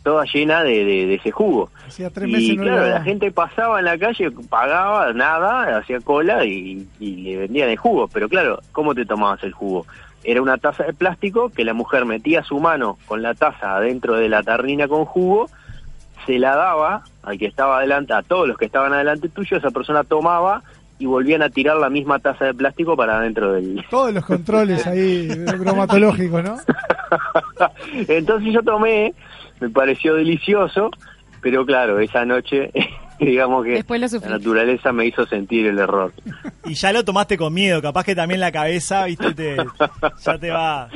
[0.04, 1.70] toda llena de, de- de ese jugo.
[1.88, 6.00] Hacía tres meses Y no claro, la gente pasaba en la calle, pagaba nada, hacía
[6.00, 8.08] cola y, y le vendían el jugo.
[8.08, 9.86] Pero claro, ¿cómo te tomabas el jugo?
[10.24, 14.16] Era una taza de plástico que la mujer metía su mano con la taza adentro
[14.16, 15.50] de la tarrina con jugo,
[16.30, 19.72] se la daba al que estaba adelante, a todos los que estaban adelante tuyo, esa
[19.72, 20.62] persona tomaba
[21.00, 23.84] y volvían a tirar la misma taza de plástico para adentro del...
[23.90, 25.28] Todos los controles ahí
[25.60, 26.58] bromatológicos, ¿no?
[28.08, 29.16] Entonces yo tomé,
[29.60, 30.92] me pareció delicioso,
[31.42, 32.70] pero claro, esa noche,
[33.26, 36.12] digamos que Después lo la naturaleza me hizo sentir el error.
[36.66, 39.58] Y ya lo tomaste con miedo, capaz que también la cabeza, viste, te,
[40.24, 40.90] ya te va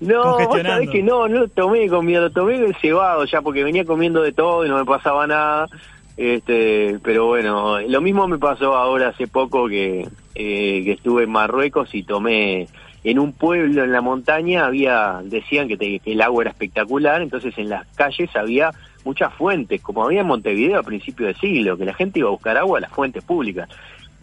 [0.00, 0.70] No, vos congestionando.
[0.76, 4.22] sabés que no, no lo tomé con miedo, lo tomé cebado ya porque venía comiendo
[4.22, 5.68] de todo y no me pasaba nada.
[6.16, 11.30] Este, pero bueno, lo mismo me pasó ahora hace poco que, eh, que estuve en
[11.30, 12.68] Marruecos y tomé
[13.02, 17.20] en un pueblo en la montaña había decían que, te- que el agua era espectacular,
[17.20, 18.70] entonces en las calles había
[19.04, 22.32] muchas fuentes, como había en Montevideo a principios de siglo, que la gente iba a
[22.32, 23.68] buscar agua a las fuentes públicas.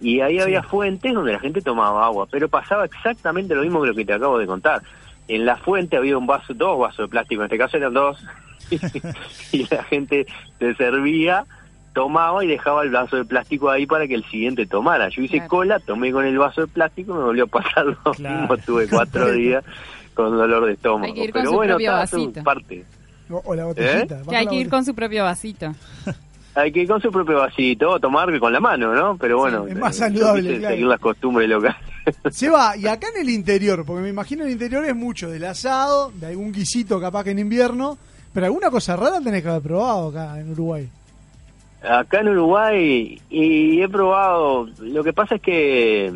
[0.01, 3.87] Y ahí había fuentes donde la gente tomaba agua, pero pasaba exactamente lo mismo que
[3.87, 4.81] lo que te acabo de contar.
[5.27, 8.17] En la fuente había un vaso, dos vasos de plástico, en este caso eran dos,
[9.51, 10.25] y la gente
[10.57, 11.45] se servía,
[11.93, 15.09] tomaba y dejaba el vaso de plástico ahí para que el siguiente tomara.
[15.09, 18.57] Yo hice cola, tomé con el vaso de plástico, me volvió a pasar lo mismo,
[18.57, 19.63] tuve cuatro días
[20.15, 21.13] con dolor de estómago.
[21.31, 22.43] Pero su bueno, está, vasito.
[22.43, 22.85] parte.
[23.31, 24.19] O, o la botellita.
[24.19, 24.23] ¿Eh?
[24.29, 25.73] Que hay que ir con su propio vasito.
[26.53, 29.15] Hay que ir con su propio vasito, o tomar con la mano, ¿no?
[29.15, 30.75] Pero bueno, es más saludable, claro.
[30.75, 31.77] seguir las costumbres locales.
[32.31, 36.11] Seba, y acá en el interior, porque me imagino el interior es mucho del asado,
[36.13, 37.97] de algún guisito capaz que en invierno,
[38.33, 40.89] pero alguna cosa rara tenés que haber probado acá en Uruguay.
[41.83, 46.13] Acá en Uruguay, y he probado, lo que pasa es que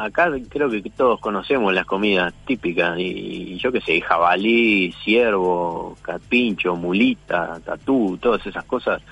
[0.00, 6.76] acá creo que todos conocemos las comidas típicas, y, yo qué sé, jabalí, ciervo, carpincho,
[6.76, 9.02] mulita, tatú, todas esas cosas,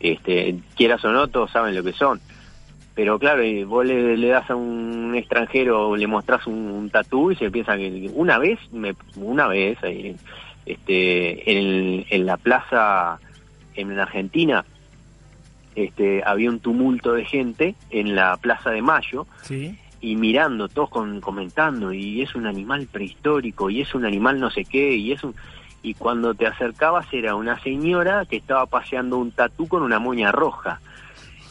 [0.00, 2.20] este, quieras o no, todos saben lo que son.
[2.94, 7.36] Pero claro, vos le, le das a un extranjero, le mostrás un, un tatú y
[7.36, 9.78] se piensa que una vez, me, una vez,
[10.64, 13.18] este, en, en la plaza
[13.74, 14.64] en Argentina,
[15.74, 19.78] este, había un tumulto de gente en la Plaza de Mayo Sí.
[20.00, 24.50] Y mirando, todos con, comentando, y es un animal prehistórico, y es un animal no
[24.50, 25.34] sé qué, y es un...
[25.82, 30.32] Y cuando te acercabas era una señora que estaba paseando un tatú con una moña
[30.32, 30.80] roja.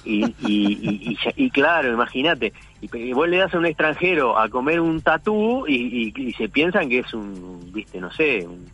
[0.03, 4.49] Y, y, y, y y claro, imagínate, y, vos le das a un extranjero a
[4.49, 5.73] comer un tatú y,
[6.15, 8.69] y- y se piensan que es un, viste, no sé, un,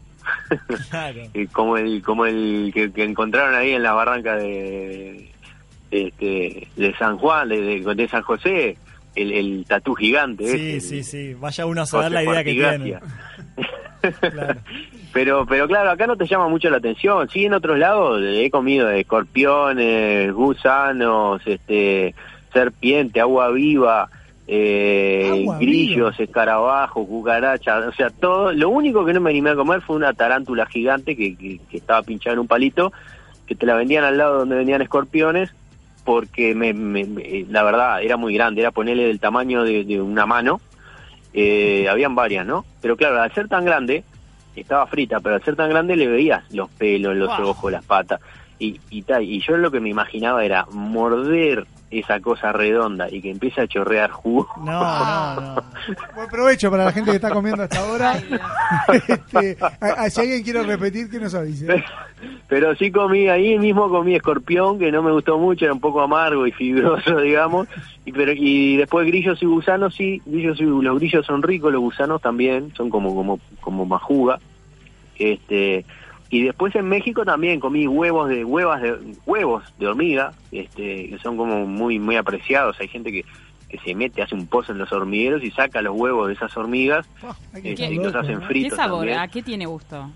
[0.89, 1.21] Claro.
[1.53, 5.31] como el como el que, que encontraron ahí en la barranca de
[5.89, 8.77] de, este, de San Juan de- de San José
[9.15, 11.33] el, el tatú gigante Sí, ese, sí, sí.
[11.33, 12.99] Vaya uno a saber la idea que tiene.
[15.13, 17.29] Pero pero claro acá no te llama mucho la atención.
[17.29, 22.15] Sí en otros lados he comido de escorpiones gusanos este
[22.53, 24.09] serpiente agua viva
[24.47, 28.53] eh, Agua grillos escarabajos cucarachas o sea todo.
[28.53, 31.77] Lo único que no me animé a comer fue una tarántula gigante que, que, que
[31.77, 32.91] estaba pinchada en un palito
[33.45, 35.53] que te la vendían al lado donde vendían escorpiones
[36.03, 40.01] porque me, me- me- la verdad era muy grande era ponerle del tamaño de, de
[40.01, 40.59] una mano
[41.33, 42.65] eh, habían varias, ¿no?
[42.81, 44.03] Pero claro, al ser tan grande,
[44.55, 47.47] estaba frita, pero al ser tan grande le veías los pelos, los Wow.
[47.49, 48.19] ojos, las patas.
[48.59, 53.21] Y, y, tal, y yo lo que me imaginaba era morder esa cosa redonda y
[53.21, 54.47] que empieza a chorrear jugo.
[54.63, 55.63] No, no, no.
[56.15, 58.13] Buen provecho para la gente que está comiendo hasta ahora.
[59.07, 61.83] Este, a- a- si alguien quiere repetir, que nos avise.
[62.47, 66.01] Pero sí comí, ahí mismo comí escorpión, que no me gustó mucho, era un poco
[66.01, 67.67] amargo y fibroso, digamos.
[68.05, 71.81] Y, pero, y después grillos y gusanos, sí, grillos y, los grillos son ricos, los
[71.81, 74.39] gusanos también, son como, como, como majuga.
[75.17, 75.85] Este,
[76.31, 81.17] y después en México también comí huevos de huevas de huevos de hormiga, este, que
[81.21, 82.77] son como muy muy apreciados.
[82.79, 83.25] Hay gente que,
[83.69, 86.55] que se mete, hace un pozo en los hormigueros y saca los huevos de esas
[86.57, 87.05] hormigas
[87.53, 88.99] este, y los hacen ¿Qué fritos sabor?
[88.99, 89.19] también.
[89.19, 90.09] ¿A qué tiene gusto?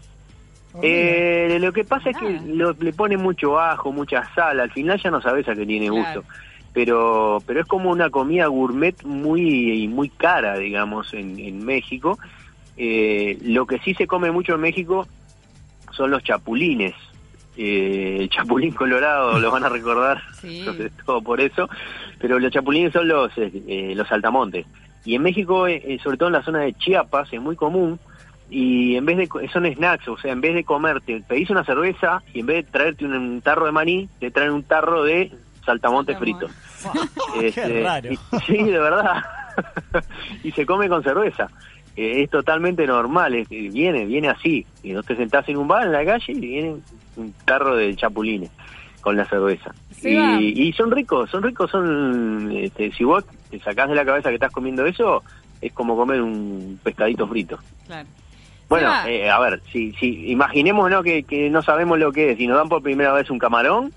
[0.81, 4.99] Eh, lo que pasa es que lo- le pone mucho ajo, mucha sal, al final
[5.01, 6.21] ya no sabes a qué tiene Claro.
[6.21, 6.33] gusto.
[6.73, 12.19] Pero pero es como una comida gourmet muy muy cara, digamos, en, en México.
[12.77, 15.07] Eh, lo que sí se come mucho en México
[15.95, 16.93] son los chapulines.
[17.57, 20.21] Eh, el chapulín colorado, lo van a recordar,
[20.65, 21.69] sobre todo por eso.
[22.19, 24.65] Pero los chapulines son los, eh, los saltamontes.
[25.05, 27.99] Y en México, eh, eh, sobre todo en la zona de Chiapas, es muy común
[28.49, 31.63] y en vez de co- son snacks, o sea, en vez de comerte, pedís una
[31.63, 35.03] cerveza y en vez de traerte un, un tarro de maní, te traen un tarro
[35.03, 35.31] de
[35.65, 36.51] saltamontes fritos.
[37.41, 38.11] Este, raro.
[38.13, 39.23] y- sí, de verdad.
[40.43, 41.49] y se come con cerveza.
[41.95, 44.65] Eh, es totalmente normal, es- eh, viene, viene así.
[44.83, 46.75] Y no te sentás en un bar en la calle y viene
[47.15, 48.49] un tarro de chapulines
[49.01, 49.73] con la cerveza.
[50.03, 54.29] Y, y son ricos, son ricos, son, este, si vos te sacás de la cabeza
[54.29, 55.23] que estás comiendo eso,
[55.61, 57.57] es como comer un pescadito frito.
[57.87, 58.07] Claro.
[58.67, 61.03] Bueno, eh, a ver, si, si imaginemos ¿no?
[61.03, 63.93] que, que no sabemos lo que es y nos dan por primera vez un camarón,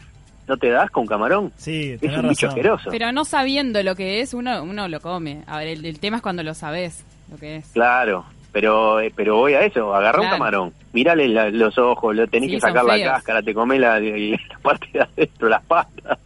[0.47, 1.53] ¿no te das con camarón?
[1.57, 2.91] Sí, es un bicho asqueroso.
[2.91, 5.43] Pero no sabiendo lo que es, uno, uno lo come.
[5.47, 7.69] A ver, el, el tema es cuando lo sabes lo que es.
[7.71, 12.27] Claro, pero eh, pero voy a eso, agarra un camarón, mírale la- los ojos, lo
[12.27, 16.19] tenés Sí, que sacar la cáscara, te comés la, la parte de adentro, las patas.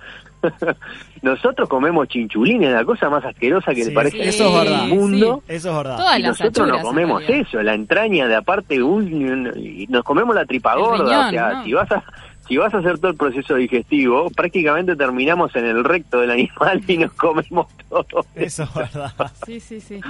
[1.22, 4.84] Nosotros comemos chinchulines, la cosa más asquerosa que Sí, le parece eso es al verdad.
[4.88, 5.42] mundo.
[5.46, 5.96] Eso es verdad.
[5.96, 9.52] Todas y las nosotros no achuras, en comemos eso, la entraña de aparte un, un-
[9.56, 11.64] y nos comemos la tripa gorda, riñón, o sea, ¿no?
[11.64, 12.02] si vas a
[12.46, 16.82] si vas a hacer todo el proceso digestivo, prácticamente terminamos en el recto del animal
[16.86, 18.26] y nos comemos todo.
[18.34, 19.12] Eso es verdad.
[19.46, 20.00] Sí, sí, sí.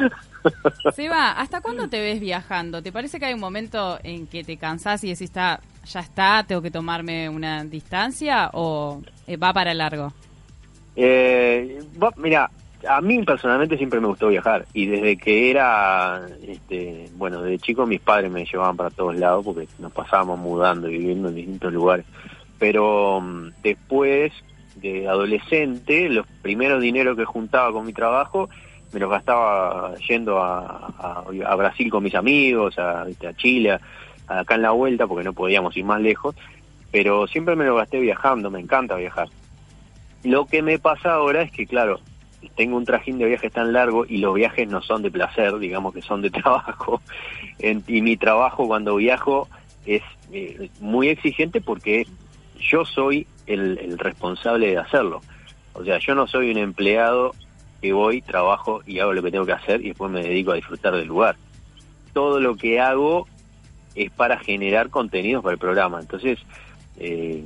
[0.95, 2.83] Seba, ¿hasta cuándo te ves viajando?
[2.83, 6.45] ¿Te parece que hay un momento en que te cansás y decís, está, ya está,
[6.47, 10.13] tengo que tomarme una distancia o eh, va para largo?
[10.97, 11.81] Eh,
[12.17, 12.51] mira,
[12.89, 17.87] a mí personalmente siempre me gustó viajar y desde que era, este, bueno, de chico
[17.87, 21.73] mis padres me llevaban para todos lados porque nos pasábamos mudando y viviendo en distintos
[21.73, 22.07] lugares.
[22.59, 24.33] Pero mm, después
[24.77, 28.49] de adolescente, los primeros dineros que juntaba con mi trabajo
[28.93, 33.79] me los gastaba yendo a, a- Brasil con mis amigos, a, a Chile,
[34.27, 36.35] acá en la vuelta porque no podíamos ir más lejos.
[36.91, 39.29] Pero siempre me lo gasté viajando, me encanta viajar.
[40.25, 42.01] Lo que me pasa ahora es que, claro,
[42.51, 45.95] tengo un trajín de viajes tan largo y los viajes no son de placer, digamos
[45.95, 47.01] que son de trabajo.
[47.59, 49.49] Y mi trabajo cuando viajo
[49.87, 52.07] es eh, muy exigente porque
[52.59, 55.21] yo soy el, el responsable de hacerlo.
[55.75, 57.35] O sea, yo no soy un empleado
[57.81, 60.57] que voy, trabajo y hago lo que tengo que hacer y después me dedico a
[60.57, 61.37] disfrutar del lugar.
[62.13, 63.27] Todo lo que hago
[63.95, 66.01] es para generar contenidos para el programa.
[66.01, 66.39] Entonces,
[66.99, 67.43] eh,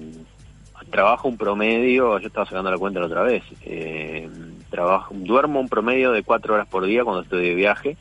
[0.91, 4.29] trabajo un promedio, yo estaba sacando la cuenta la otra vez, eh,
[4.77, 7.97] trabajo, duermo un promedio de cuatro horas por día cuando estoy de viaje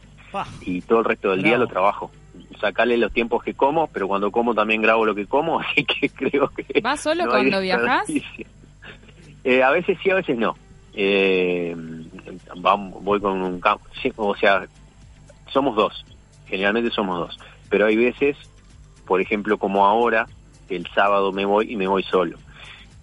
[0.62, 2.12] y todo el resto del día lo trabajo.
[2.60, 6.10] Sacarle los tiempos que como, pero cuando como también grabo lo que como, así que
[6.10, 6.82] creo que...
[6.82, 8.04] ¿Vas solo no cuando viajas?
[9.48, 10.56] Eh, a veces sí, a veces no.
[10.96, 11.76] Eh,
[12.58, 14.66] vamos, voy con un cam- sí, o sea,
[15.54, 16.04] somos dos,
[16.48, 18.36] generalmente somos dos, pero hay veces,
[19.06, 20.26] por ejemplo, como ahora,
[20.68, 22.40] el sábado me voy y me voy solo.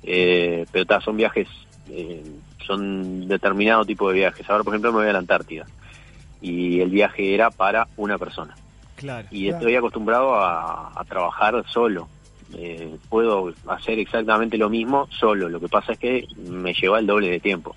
[0.03, 1.47] Eh, pero son viajes,
[1.89, 2.25] eh,
[2.67, 4.49] son determinado tipo de viajes.
[4.49, 5.67] Ahora, por ejemplo, me voy a la Antártida
[6.41, 8.55] y el viaje era para una persona
[8.97, 9.29] Claro.
[9.31, 12.09] y estoy acostumbrado a, a trabajar solo.
[12.55, 17.07] Eh, puedo hacer exactamente lo mismo solo, lo que pasa es que me lleva el
[17.07, 17.75] doble de tiempo.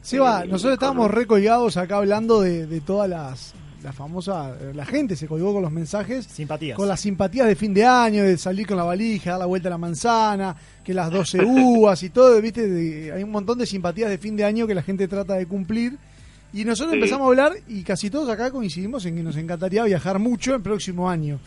[0.00, 5.14] Seba, Eh, nosotros estábamos recolgados acá hablando de, de todas las, la famosa, la gente
[5.16, 6.26] se colgó con los mensajes.
[6.26, 6.76] Simpatías.
[6.76, 9.68] Con las simpatías de fin de año, de salir con la valija, dar la vuelta
[9.68, 13.66] a la manzana, que las 12 uvas y todo, viste, de- hay un montón de
[13.66, 15.96] simpatías de fin de año que la gente trata de cumplir.
[16.52, 16.96] Y nosotros Sí.
[16.98, 20.62] empezamos a hablar y casi todos acá coincidimos en que nos encantaría viajar mucho el
[20.62, 21.38] próximo año.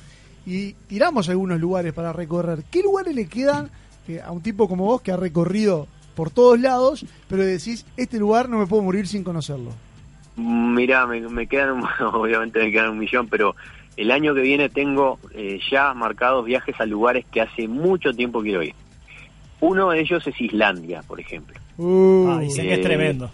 [0.45, 2.63] Y tiramos algunos lugares para recorrer.
[2.71, 3.69] ¿Qué lugares le quedan
[4.07, 8.17] eh, a un tipo como vos que ha recorrido por todos lados, pero decís, este
[8.19, 9.71] lugar no me puedo morir sin conocerlo?
[10.35, 13.55] Mirá, me, me quedan, obviamente me quedan un millón, pero
[13.97, 18.41] el año que viene tengo eh, ya marcados viajes a lugares que hace mucho tiempo
[18.41, 18.73] quiero ir.
[19.59, 21.55] Uno de ellos es Islandia, por ejemplo.
[21.77, 22.27] Uh.
[22.29, 23.29] Ah, dicen que es tremendo.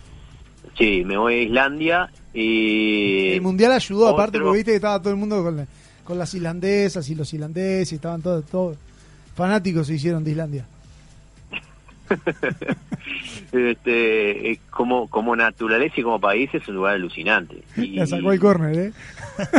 [0.78, 3.30] Sí, me voy a Islandia y...
[3.30, 5.68] El mundial ayudó, aparte, porque viste que estaba todo el mundo con, la-
[6.04, 8.78] con las islandesas y los islandeses, estaban todos, todos
[9.36, 10.66] fanáticos se hicieron de Islandia.
[13.52, 17.64] este, eh, como, como naturaleza y como país es un lugar alucinante.
[17.78, 18.92] Y- La sacó el córner, ¿eh?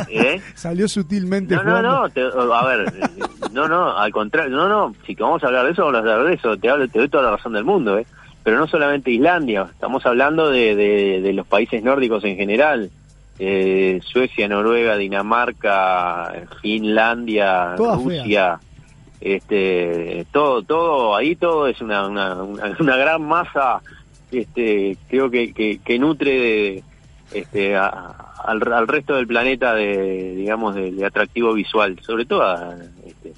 [0.08, 0.40] ¿eh?
[0.54, 2.00] Salió sutilmente No, no, jugando.
[2.02, 3.22] no, te- a ver, eh,
[3.52, 6.24] no, no, al contrario, no, no, si vamos a hablar de eso, vamos a hablar
[6.24, 8.06] de eso, te, hablo, te doy toda la razón del mundo, ¿eh?
[8.42, 12.90] Pero no solamente Islandia, estamos hablando de, de, de los países nórdicos en general,
[13.38, 16.32] eh, Suecia, Noruega, Dinamarca,
[16.62, 18.58] Finlandia, Todas Rusia,
[19.20, 22.34] este, todo, todo, ahí todo es una, una,
[22.80, 23.80] una, gran masa,
[24.30, 26.84] este, creo que, que, que nutre de,
[27.32, 28.14] este, a-
[28.44, 33.32] al, resto del planeta de, digamos, de, atractivo visual, sobre todo este,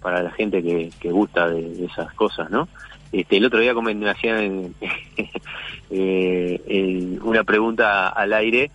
[0.00, 2.68] para la gente que, que gusta de, esas cosas, ¿no?
[3.12, 4.74] Este, el otro día me hacían
[5.90, 8.70] eh, una pregunta al aire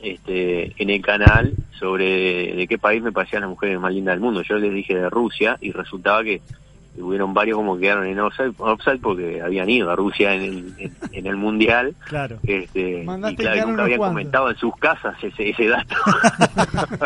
[0.00, 4.20] este, en el canal sobre de qué país me parecían las mujeres más lindas del
[4.20, 4.42] mundo.
[4.42, 6.40] Yo les dije de Rusia y resultaba que
[7.00, 10.74] hubieron varios como que quedaron en offside, offside porque habían ido a Rusia en el,
[10.78, 11.94] en, en el mundial.
[12.08, 12.38] Claro.
[12.42, 15.94] Este, y claro, nunca habían comentado en sus casas ese, ese dato.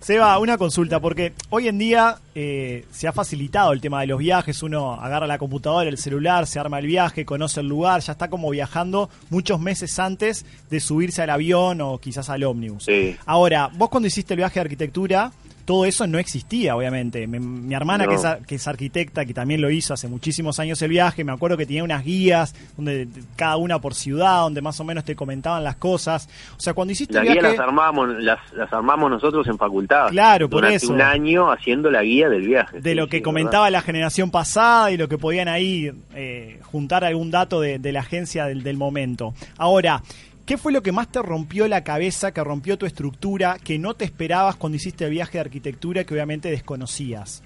[0.00, 4.18] Seba, una consulta, porque hoy en día eh, se ha facilitado el tema de los
[4.18, 8.12] viajes, uno agarra la computadora, el celular, se arma el viaje, conoce el lugar, ya
[8.12, 12.84] está como viajando muchos meses antes de subirse al avión o quizás al ómnibus.
[12.84, 13.16] Sí.
[13.26, 15.32] Ahora, vos cuando hiciste el viaje de arquitectura,
[15.64, 17.26] todo eso no existía, obviamente.
[17.26, 18.10] Mi, mi hermana, No.
[18.10, 21.32] que, es, que es arquitecta, que también lo hizo hace muchísimos años el viaje, me
[21.32, 25.14] acuerdo que tenía unas guías, donde cada una por ciudad, donde más o menos te
[25.16, 26.28] comentaban las cosas.
[26.56, 27.48] O sea, cuando hiciste Las el viaje...
[27.56, 30.08] las armamos, las, las armamos nosotros en facultad.
[30.10, 30.92] Claro, por eso.
[30.92, 32.80] un año haciendo la guía del viaje.
[32.80, 36.60] de Sí, lo que sí, comentaba la generación pasada y lo que podían ahí eh,
[36.64, 39.34] juntar algún dato de, de la agencia del, del momento.
[39.58, 40.02] Ahora,
[40.46, 43.94] ¿qué fue lo que más te rompió la cabeza, que rompió tu estructura, que no
[43.94, 47.42] te esperabas cuando hiciste el viaje de arquitectura que obviamente desconocías?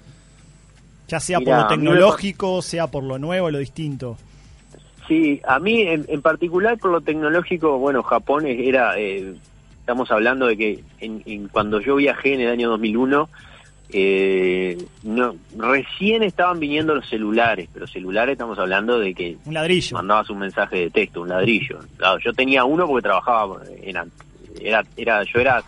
[1.07, 4.17] Ya sea Mirá, por lo me tecnológico, sea por lo nuevo, lo distinto.
[5.07, 9.35] Sí, a mí en, en particular por lo tecnológico, bueno, Japón era, eh,
[9.79, 13.29] estamos hablando de que en, en- cuando yo viajé en el año 2001,
[13.89, 19.95] eh, no, recién estaban viniendo los celulares, pero celulares estamos hablando de que Un ladrillo.
[19.95, 21.79] mandabas un mensaje de texto, un ladrillo.
[21.97, 24.11] Claro, yo tenía uno porque trabajaba en, an-
[24.61, 25.63] era, era, yo era,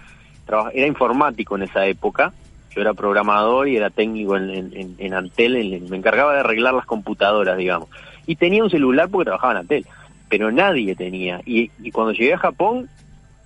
[0.45, 2.33] traba- era informático en esa época,
[2.75, 6.39] yo era programador y era técnico en, en, en- en Antel, en- me encargaba de
[6.41, 7.89] arreglar las computadoras, digamos.
[8.27, 9.85] Y tenía un celular porque trabajaba en Antel,
[10.27, 11.41] pero nadie tenía.
[11.45, 12.89] Y, y cuando llegué a Japón,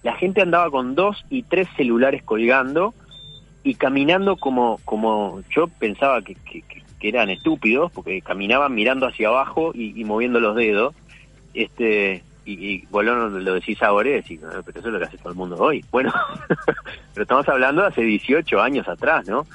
[0.02, 2.94] la gente andaba con dos y tres celulares colgando
[3.64, 6.36] y caminando como, como yo pensaba que,
[7.02, 10.96] eran estúpidos, porque caminaban mirando hacia abajo y, moviendo los dedos.
[11.54, 15.06] Este, y, y vos lo, decís ahora y decís, "Ah, pero eso es lo que
[15.06, 15.84] hace todo el mundo hoy.
[15.92, 16.14] Bueno,
[17.14, 19.46] pero estamos hablando de hace 18 años atrás, ¿no?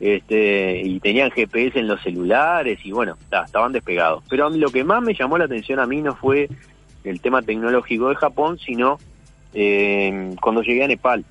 [0.00, 4.24] Este, y tenían GPS en los celulares y bueno, ta, estaban despegados.
[4.28, 6.48] Pero lo que más me llamó la atención a mí no fue
[7.04, 8.98] el tema tecnológico de Japón, sino
[9.52, 11.24] eh, cuando llegué a Nepal.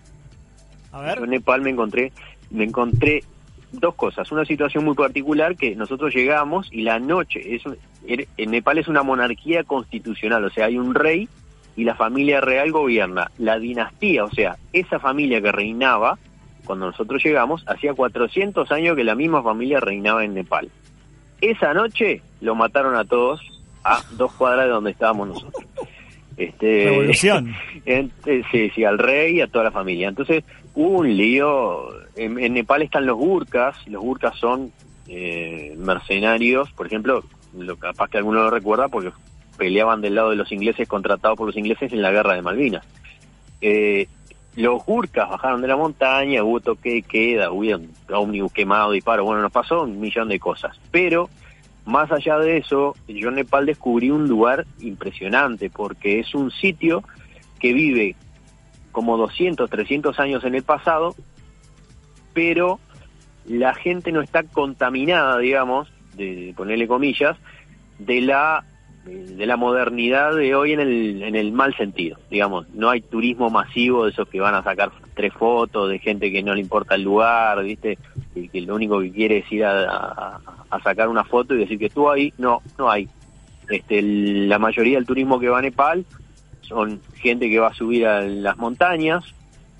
[0.93, 2.11] Yo en Nepal me encontré,
[2.51, 3.23] me encontré
[3.71, 4.31] dos cosas.
[4.31, 7.63] Una situación muy particular que nosotros llegamos y la noche, es
[8.05, 11.27] en Nepal es una monarquía constitucional, o sea, hay un rey
[11.75, 13.31] y la familia real gobierna.
[13.37, 16.17] La dinastía, o sea, esa familia que reinaba,
[16.65, 20.69] cuando nosotros llegamos, hacía 400 años que la misma familia reinaba en Nepal.
[21.41, 23.41] Esa noche lo mataron a todos
[23.83, 25.65] a dos cuadras de donde estábamos nosotros.
[26.37, 27.53] Este, Revolución.
[27.85, 30.07] en- eh, sí, sí, al rey y a toda la familia.
[30.09, 31.89] Entonces hubo un lío.
[32.15, 33.75] En, en Nepal están los gurkas.
[33.87, 34.71] Los gurkas son
[35.07, 37.23] eh, mercenarios, por ejemplo,
[37.57, 39.11] lo capaz que alguno lo recuerda porque
[39.57, 42.85] peleaban del lado de los ingleses contratados por los ingleses en la guerra de Malvinas.
[43.61, 44.07] Eh,
[44.55, 49.23] los gurkas bajaron de la montaña, hubo toque de queda, hubo un ómnibus quemado, disparo,
[49.25, 50.79] bueno, nos pasó un millón de cosas.
[50.91, 51.29] Pero
[51.85, 57.03] más allá de eso, yo en Nepal descubrí un lugar impresionante porque es un sitio
[57.59, 58.15] que vive
[58.91, 61.15] como 200, 300 años en el pasado,
[62.33, 62.79] pero
[63.45, 67.37] la gente no está contaminada, digamos, de, ponerle comillas,
[67.99, 68.63] de la
[69.05, 73.49] de la modernidad de hoy en el, en el mal sentido, digamos, no hay turismo
[73.49, 76.95] masivo de esos que van a sacar tres fotos de gente que no le importa
[76.95, 77.97] el lugar, viste,
[78.33, 80.37] y que lo único que quiere es ir a,
[80.69, 83.07] a- sacar una foto y decir que estuvo ahí, no, no hay.
[83.69, 86.05] Este, la mayoría del turismo que va a Nepal
[86.61, 89.23] son gente que va a subir a las montañas,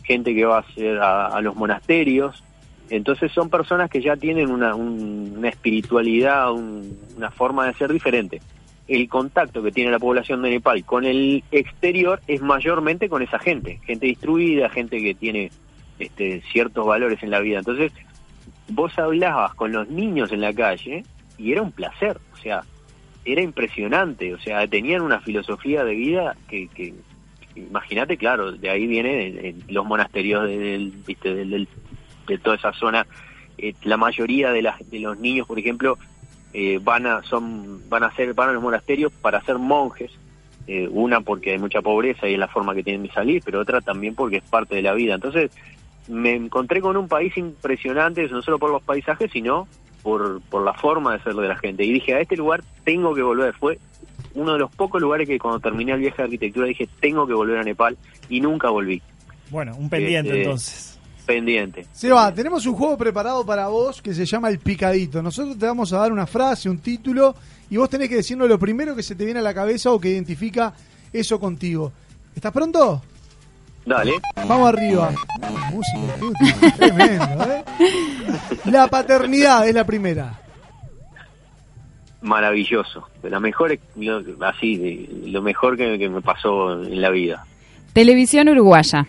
[0.03, 2.43] gente que va a, hacer a, a los monasterios,
[2.89, 7.91] entonces son personas que ya tienen una, un- una espiritualidad, un- una forma de ser
[7.91, 8.41] diferente.
[8.87, 13.39] El contacto que tiene la población de Nepal con el exterior es mayormente con esa
[13.39, 15.51] gente, gente distribuida, gente que tiene
[15.99, 17.59] este, ciertos valores en la vida.
[17.59, 17.91] Entonces,
[18.69, 21.03] vos hablabas con los niños en la calle
[21.37, 22.63] y era un placer, o sea,
[23.25, 26.93] era impresionante, o sea, tenían una filosofía de vida que, que
[27.55, 31.67] imagínate, claro, de ahí viene los monasterios del, del, del-
[32.27, 33.05] de toda esa zona.
[33.57, 34.61] Eh, la mayoría de,
[34.91, 35.97] de los niños, por ejemplo,
[36.53, 40.11] eh, van a son van a ser van a los monasterios para ser monjes.
[40.65, 43.59] Eh, una porque hay mucha pobreza y es la forma que tienen de salir, pero
[43.59, 45.15] otra también porque es parte de la vida.
[45.15, 45.51] Entonces
[46.07, 49.67] me encontré con un país impresionante, no solo por los paisajes, sino
[50.03, 51.83] por, por la forma de ser de la gente.
[51.83, 53.53] Y dije, a este lugar tengo que volver.
[53.55, 53.77] Fue
[54.35, 57.33] uno de los pocos lugares que cuando terminé el viaje de arquitectura dije, tengo que
[57.33, 57.97] volver a Nepal
[58.29, 59.01] y nunca volví.
[59.49, 60.92] Bueno, un pendiente Este, entonces.
[61.25, 61.85] Pendiente.
[61.93, 65.21] Seba, tenemos un juego preparado para vos que se llama El Picadito.
[65.21, 67.33] Nosotros te vamos a dar una frase, un título,
[67.69, 69.99] y vos tenés que decirnos lo primero que se te viene a la cabeza o
[69.99, 70.73] que identifica
[71.13, 71.91] eso contigo.
[72.35, 73.01] ¿Estás pronto?
[73.85, 74.13] Dale.
[74.47, 75.11] Vamos arriba.
[75.71, 77.63] Música, tremendo, ¿eh?
[78.65, 80.39] La paternidad es la primera.
[82.21, 83.07] Maravilloso.
[83.21, 87.45] De la mejor, lo- así, de, lo mejor que, que me pasó en la vida.
[87.91, 89.05] Televisión uruguaya.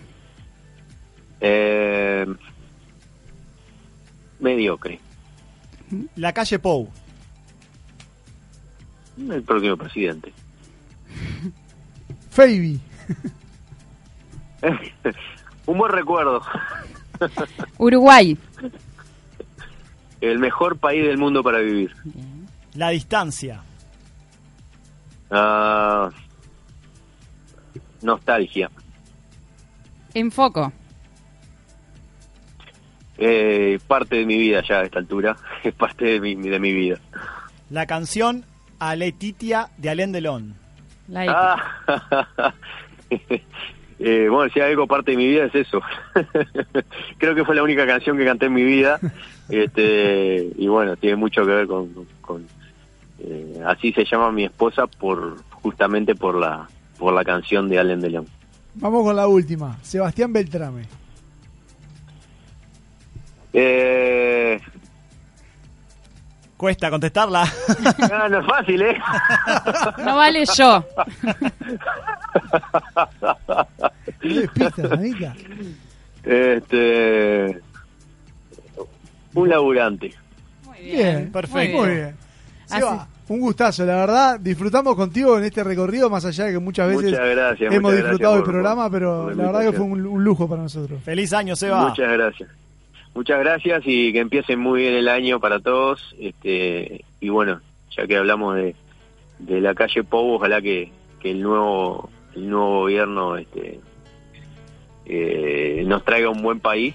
[1.47, 2.26] Eh,
[4.40, 4.99] mediocre.
[6.16, 6.88] La calle Pou.
[9.18, 10.32] El próximo presidente.
[12.30, 12.80] Fabi.
[15.66, 16.40] Un buen recuerdo.
[17.78, 18.38] Uruguay.
[20.22, 21.95] El mejor país del mundo para vivir.
[22.72, 23.61] La distancia.
[25.30, 26.09] Ah,
[28.01, 28.70] nostalgia.
[30.14, 30.72] Enfoco.
[33.18, 35.36] Eh, parte de mi vida ya a esta altura.
[35.64, 36.98] Es parte de mi, de mi vida.
[37.70, 38.44] La canción
[38.78, 40.54] A Letitia de Alain Delon.
[41.28, 41.56] Ah.
[44.00, 45.80] Eh, bueno, si algo parte de mi vida es eso.
[47.18, 48.98] Creo que fue la única canción que canté en mi vida.
[49.48, 51.88] Este, y bueno, tiene mucho que ver con,
[52.20, 52.46] con-
[53.20, 58.00] eh, así se llama mi esposa por justamente por la por la canción de Allen
[58.00, 58.26] Delon.
[58.74, 59.78] Vamos con la última.
[59.82, 60.82] Sebastián Beltrame.
[63.57, 64.61] Eh,
[66.57, 67.42] Cuesta contestarla.
[68.12, 68.96] ah, no es fácil, ¿eh?
[70.05, 70.84] No vale yo.
[74.20, 75.34] No.
[76.24, 77.61] Este,
[79.34, 80.14] un laburante.
[80.80, 81.78] Bien, perfecto.
[81.78, 82.16] Muy bien.
[82.66, 84.40] Seba, un gustazo, la verdad.
[84.40, 87.96] Disfrutamos contigo en este recorrido, más allá de que muchas veces Muchas gracias, hemos muchas
[87.98, 91.02] disfrutado gracias el por- programa, pero la verdad que fue un, un lujo para nosotros.
[91.02, 91.88] Feliz año, Seba.
[91.88, 92.48] Muchas gracias.
[93.14, 96.14] Muchas gracias y que empiecen muy bien el año para todos.
[96.18, 97.60] Este, y bueno,
[97.96, 98.74] ya que hablamos de,
[99.38, 100.90] de la calle Pou, ojalá que,
[101.20, 103.80] que el nuevo el nuevo gobierno este,
[105.06, 106.94] eh, nos traiga un buen país.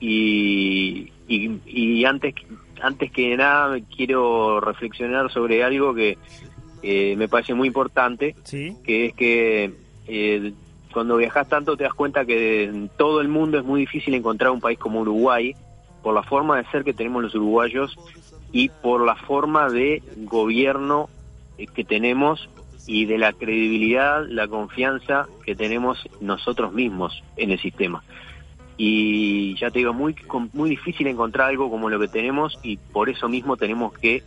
[0.00, 2.34] Y, y, y antes,
[2.80, 6.18] antes que nada quiero reflexionar sobre algo que
[6.82, 9.72] eh, me parece muy importante, que es que
[10.08, 10.52] eh,
[10.92, 14.50] cuando viajas tanto te das cuenta que en todo el mundo es muy difícil encontrar
[14.50, 15.54] un país como Uruguay
[16.02, 17.96] por la forma de ser que tenemos los uruguayos
[18.52, 21.08] y por la forma de gobierno
[21.58, 22.48] eh, que tenemos
[22.86, 28.02] y de la credibilidad, la confianza que tenemos nosotros mismos en el sistema.
[28.76, 30.16] Y ya te digo, muy,
[30.52, 34.22] muy difícil encontrar algo como lo que tenemos y por eso mismo tenemos que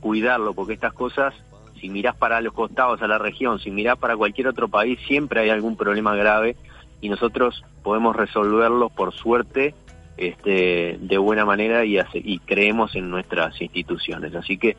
[0.00, 1.34] cuidarlo, porque estas cosas,
[1.80, 5.40] si mirás para los costados, a la región, si mirás para cualquier otro país, siempre
[5.40, 6.56] hay algún problema grave
[7.00, 9.74] y nosotros podemos resolverlos por suerte
[10.16, 14.34] este, de buena manera y, hace- y creemos en nuestras instituciones.
[14.34, 14.76] Así que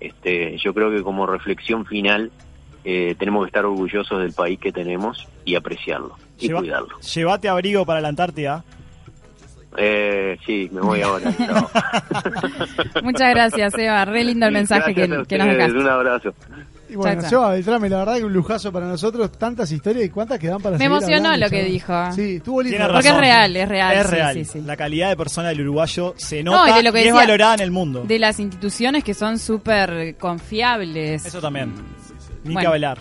[0.00, 2.30] este, yo creo que como reflexión final
[2.84, 6.98] eh, tenemos que estar orgullosos del país que tenemos y apreciarlo y Lleva- cuidarlo.
[7.00, 8.62] Llévate abrigo para la Antártida.
[9.76, 11.32] Eh, sí, me voy ahora.
[13.02, 14.04] Muchas gracias, Eva.
[14.04, 15.78] Re lindo el mensaje que, nos dejaste.
[15.78, 16.34] Un abrazo.
[16.88, 17.30] Y bueno, Chao, chao.
[17.40, 19.32] Seba Beltrame, la verdad que un lujazo para nosotros.
[19.32, 21.92] Tantas historias y cuántas quedan para Me emocionó hablando, lo que dijo.
[22.12, 22.76] Sí, estuvo lindo.
[22.76, 23.96] Tiene Porque es real, es real.
[23.96, 24.34] Es sí, real.
[24.34, 24.60] sí, sí.
[24.60, 27.14] La calidad de persona del uruguayo se No, nota y de lo que y es
[27.14, 28.04] valorada en el mundo.
[28.04, 31.24] De las instituciones que son súper confiables.
[31.26, 31.72] Eso también.
[32.44, 32.60] Ni Bueno.
[32.60, 32.98] que hablar.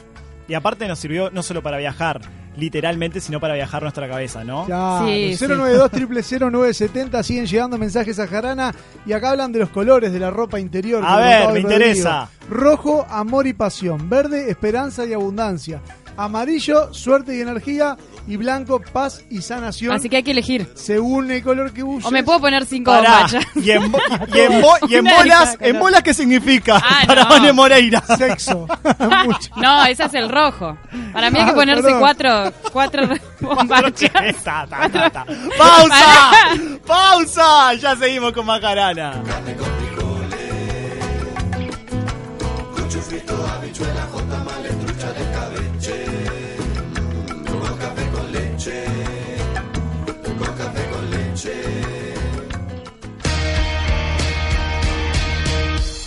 [0.48, 2.22] Y aparte nos sirvió no solo para viajar,
[2.56, 4.66] literalmente, sino para viajar nuestra cabeza, ¿no?
[4.66, 5.92] Claro, Sí, 092
[6.40, 8.74] 0970 siguen llegando mensajes a Jarana
[9.06, 11.04] y acá hablan de los colores de la ropa interior.
[11.06, 12.30] A ver, me interesa.
[12.50, 14.10] Rojo, amor y pasión.
[14.10, 15.82] Verde, esperanza y abundancia.
[16.16, 17.98] amarillo, suerte y energía,
[18.28, 19.94] y blanco, paz y sanación.
[19.94, 20.68] Así que hay que elegir.
[20.76, 22.06] Según el color que uses.
[22.06, 23.12] O me puedo poner cinco Pará.
[23.28, 23.46] bombachas.
[23.56, 24.00] Y en, bo-
[24.34, 26.82] y en bo- y en Una bolas, en bolas, ¿qué significa?
[26.84, 27.30] Ah, Para no.
[27.30, 28.02] Vane Moreira.
[28.18, 28.68] Sexo.
[29.58, 30.78] No, ese es el rojo.
[31.14, 32.00] Para mí hay que Ah, ponerse perdón.
[32.00, 33.04] cuatro, cuatro
[33.42, 34.12] bombachas.
[34.44, 35.26] Ta, ta, ta, ta.
[35.58, 36.32] ¡Pausa!
[36.86, 37.74] ¡Pausa!
[37.76, 39.22] Ya seguimos con Macarana.
[43.04, 46.23] Frito, habichuela, jotamales, trucha de cabeche.
[48.14, 48.84] Con leche.
[50.24, 51.54] Con café con leche.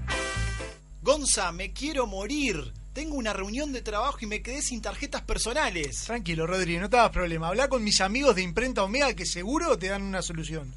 [1.02, 2.74] Gonza, me quiero morir.
[2.94, 6.04] Tengo una reunión de trabajo y me quedé sin tarjetas personales.
[6.06, 7.48] Tranquilo, Rodri, no te hagas problema.
[7.48, 10.72] Habla con mis amigos de Imprenta Omega que seguro te dan una solución.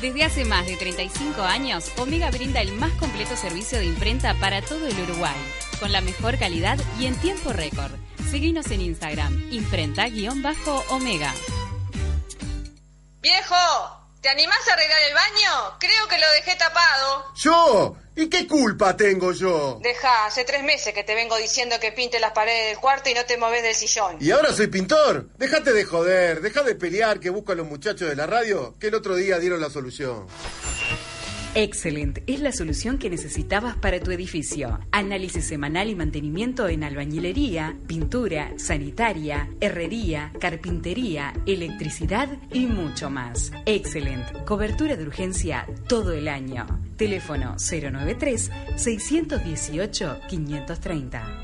[0.00, 4.60] Desde hace más de 35 años, Omega brinda el más completo servicio de imprenta para
[4.60, 5.36] todo el Uruguay,
[5.78, 7.92] con la mejor calidad y en tiempo récord.
[8.28, 11.34] Seguinos en Instagram, imprenta-omega.
[13.20, 15.76] Viejo, ¿te animás a arreglar el baño?
[15.78, 17.32] Creo que lo dejé tapado.
[17.36, 17.96] ¿Yo?
[18.14, 19.80] ¿Y qué culpa tengo yo?
[19.82, 23.14] Deja, hace tres meses que te vengo diciendo que pinte las paredes del cuarto y
[23.14, 24.16] no te moves del sillón.
[24.20, 25.28] ¿Y ahora soy pintor?
[25.38, 28.88] Déjate de joder, deja de pelear que busco a los muchachos de la radio que
[28.88, 30.26] el otro día dieron la solución.
[31.54, 34.80] Excellent es la solución que necesitabas para tu edificio.
[34.90, 43.52] Análisis semanal y mantenimiento en albañilería, pintura, sanitaria, herrería, carpintería, electricidad y mucho más.
[43.66, 46.66] Excellent, cobertura de urgencia todo el año.
[46.96, 51.41] Teléfono 093 618 530.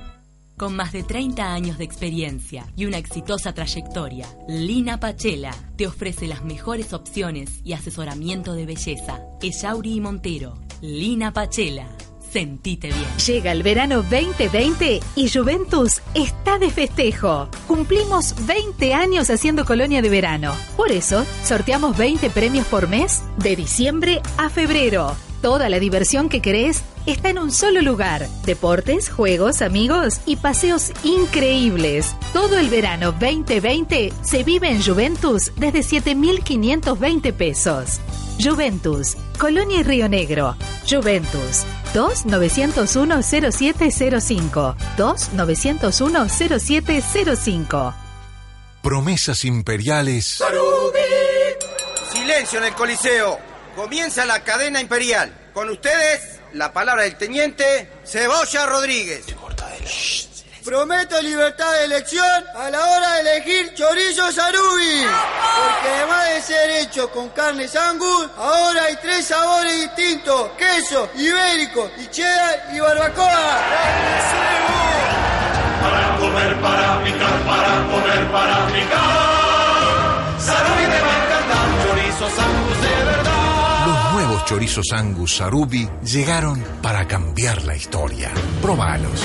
[0.59, 6.27] Con más de 30 años de experiencia y una exitosa trayectoria, Lina Pachela te ofrece
[6.27, 9.21] las mejores opciones y asesoramiento de belleza.
[9.41, 10.59] Ellauri y Montero.
[10.81, 11.87] Lina Pachela.
[12.33, 13.07] Sentite bien.
[13.25, 17.49] Llega el verano 2020 y Juventus está de festejo.
[17.69, 20.55] Cumplimos 20 años haciendo colonia de verano.
[20.77, 25.15] Por eso, sorteamos 20 premios por mes de diciembre a febrero.
[25.41, 28.27] Toda la diversión que querés está en un solo lugar.
[28.45, 32.17] Deportes, juegos, amigos y paseos increíbles.
[32.33, 38.01] Todo el verano 2020 se vive en Juventus desde 7.520 pesos.
[38.43, 40.57] Juventus, Colonia y Río Negro.
[40.89, 41.65] Juventus,
[41.95, 44.75] 2-901-0705.
[44.97, 47.95] 2-901-0705.
[48.83, 50.43] Promesas imperiales
[52.13, 53.48] Silencio en el Coliseo.
[53.79, 55.33] Comienza la cadena imperial.
[55.55, 59.25] Con ustedes, la palabra del teniente Cebolla Rodríguez.
[60.65, 65.07] Prometo libertad de elección a la hora de elegir chorizo sarubi.
[65.07, 71.89] Porque además de ser hecho con carne sangus, ahora hay tres sabores distintos: queso, ibérico,
[71.99, 73.61] y cheddar y barbacoa.
[75.81, 80.41] Para comer, para picar, para comer, para picar.
[80.41, 81.18] Sarubi me
[84.49, 88.33] chorizos Angus Sarubi llegaron para cambiar la historia.
[88.63, 89.21] Probalos.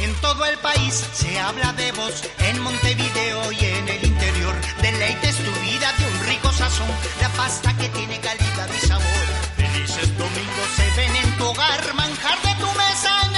[0.00, 4.54] En todo el país se habla de vos, en Montevideo y en el interior.
[4.80, 6.86] Deleites tu vida de un rico sazón,
[7.20, 9.26] la pasta que tiene calidad y sabor.
[9.56, 13.37] Felices domingos se ven en tu hogar, manjar de tu mesa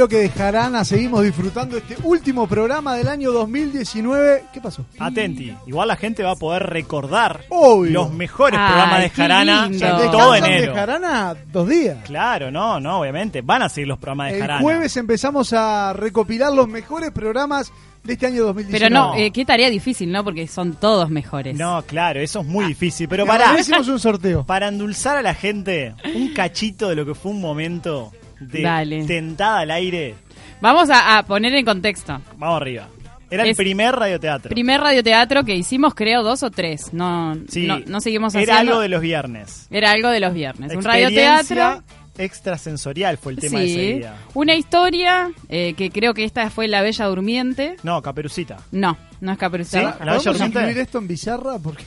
[0.00, 4.44] Bloque de Jarana, seguimos disfrutando este último programa del año 2019.
[4.50, 4.86] ¿Qué pasó?
[4.98, 7.92] Atenti, igual la gente va a poder recordar Obvio.
[7.92, 9.78] los mejores Ay, programas de Jarana en
[10.10, 10.74] todo de enero.
[10.74, 11.98] Jarana dos días.
[12.06, 13.42] Claro, no, no, obviamente.
[13.42, 14.62] Van a seguir los programas de El Jarana.
[14.62, 17.70] jueves empezamos a recopilar los mejores programas
[18.02, 18.78] de este año 2019.
[18.78, 20.24] Pero no, eh, qué tarea difícil, ¿no?
[20.24, 21.58] Porque son todos mejores.
[21.58, 23.06] No, claro, eso es muy difícil.
[23.06, 24.46] Pero para, hicimos un sorteo.
[24.46, 29.04] para endulzar a la gente, un cachito de lo que fue un momento de Dale.
[29.06, 30.14] tentada al aire.
[30.60, 32.20] Vamos a, a poner en contexto.
[32.36, 32.88] Vamos arriba.
[33.30, 34.48] Era el primer radioteatro.
[34.50, 36.92] Primer radioteatro que hicimos, creo, dos o tres.
[36.92, 38.72] No, Sí, no, no seguimos Era haciendo.
[38.72, 39.68] algo de los viernes.
[39.70, 40.74] Era algo de los viernes.
[40.74, 41.84] Un radioteatro.
[42.18, 43.92] extrasensorial fue el tema de ese Sí.
[43.98, 44.14] día.
[44.34, 47.76] Una historia eh, que creo que esta fue La Bella Durmiente.
[47.82, 48.58] No, Caperucita.
[48.72, 49.78] No, no es Caperucita.
[49.78, 49.84] ¿Sí?
[49.84, 50.58] ¿La Bella ¿Podemos Durmiente?
[50.58, 51.58] incluir esto en Bizarra?
[51.62, 51.84] Porque...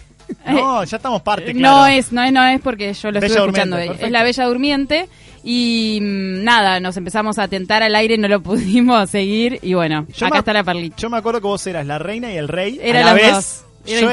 [0.47, 1.85] No, ya estamos parte, Eh, No claro.
[1.87, 3.77] es, no es, no es porque yo lo estuve escuchando.
[3.77, 5.09] Es la Bella Durmiente.
[5.43, 9.59] Y mm, nada, nos empezamos a tentar al aire, no lo pudimos seguir.
[9.61, 10.95] Y bueno, Yo acá está la perlita.
[10.97, 12.79] Yo me acuerdo que vos eras la reina y el rey.
[12.81, 13.31] Era a la vez.
[13.33, 13.59] dos.
[13.85, 14.09] Era yo,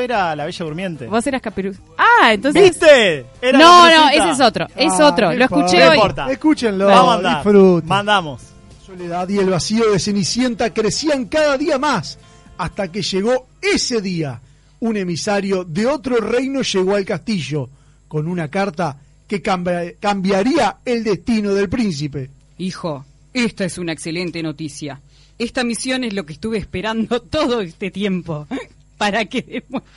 [0.00, 1.06] era, yo la bella durmiente.
[1.08, 1.84] Vos eras Caperucita.
[1.98, 2.62] Ah, entonces.
[2.62, 3.26] ¿Viste?
[3.42, 4.66] Era no, no, ese es otro.
[4.74, 5.34] Es Ah, otro.
[5.34, 5.96] Lo escuché No hoy.
[5.96, 6.30] importa.
[6.32, 7.42] Escúchenlo, Vamos a.
[7.84, 8.42] Mandamos.
[8.86, 12.18] soledad y el vacío de Cenicienta crecían cada día más,
[12.56, 14.40] hasta que llegó ese día.
[14.80, 17.68] Un emisario de otro reino llegó al castillo
[18.08, 18.96] con una carta
[19.28, 22.30] que cambia- cambiaría el destino del príncipe.
[22.58, 25.00] Hijo, esta es una excelente noticia.
[25.38, 28.46] Esta misión es lo que estuve esperando todo este tiempo.
[28.98, 29.92] Para que demuestres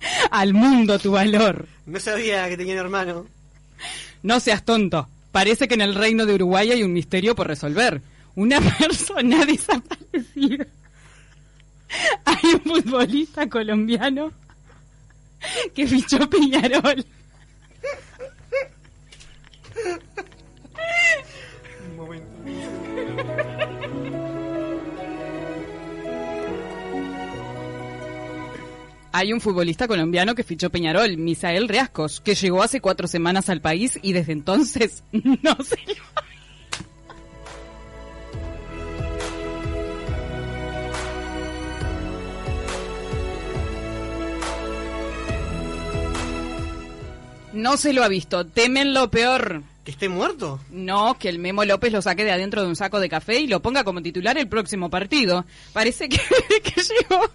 [0.30, 1.68] al mundo tu valor.
[1.86, 3.26] No sabía que tenía un hermano.
[4.22, 5.08] No seas tonto.
[5.30, 8.02] Parece que en el reino de Uruguay hay un misterio por resolver.
[8.34, 10.66] Una persona desaparecida.
[12.24, 14.32] Hay un futbolista colombiano
[15.74, 17.04] que fichó Peñarol.
[29.14, 33.60] Hay un futbolista colombiano que fichó Peñarol, Misael Reascos, que llegó hace cuatro semanas al
[33.60, 36.22] país y desde entonces no se lo
[47.52, 48.46] No se lo ha visto.
[48.46, 49.62] Temen lo peor.
[49.84, 50.60] ¿Que esté muerto?
[50.70, 53.48] No, que el Memo López lo saque de adentro de un saco de café y
[53.48, 55.44] lo ponga como titular el próximo partido.
[55.72, 56.18] Parece que,
[56.62, 57.30] que llegó.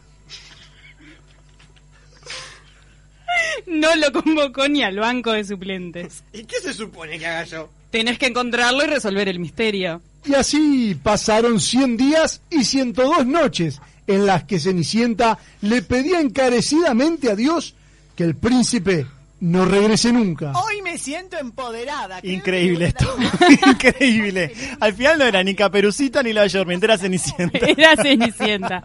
[3.66, 6.24] No lo convocó ni al banco de suplentes.
[6.32, 7.70] ¿Y qué se supone que haga yo?
[7.92, 10.02] Tenés que encontrarlo y resolver el misterio.
[10.26, 17.30] Y así pasaron 100 días y 102 noches en las que Cenicienta le pedía encarecidamente
[17.30, 17.76] a Dios
[18.16, 19.06] que el príncipe
[19.40, 20.52] no regrese nunca.
[20.54, 22.20] Hoy me siento empoderada.
[22.24, 23.16] Increíble esto.
[23.68, 24.52] Increíble.
[24.80, 27.60] Al final no era ni Caperucita ni la Yormiente, era Cenicienta.
[27.68, 28.84] Era Cenicienta.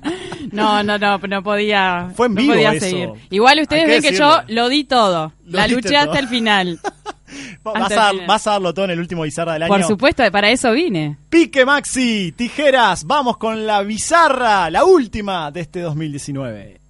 [0.51, 2.11] No, no, no, no podía.
[2.15, 2.87] Fue en no vivo podía eso.
[2.87, 3.11] seguir.
[3.31, 5.33] Igual ustedes ven que yo lo di todo.
[5.47, 6.81] Lo la luché hasta el final.
[7.63, 9.73] Vas a, vas a darlo todo en el último bizarra del año.
[9.73, 11.17] Por supuesto, para eso vine.
[11.31, 16.81] Pique Maxi, tijeras, vamos con la bizarra, la última de este 2019.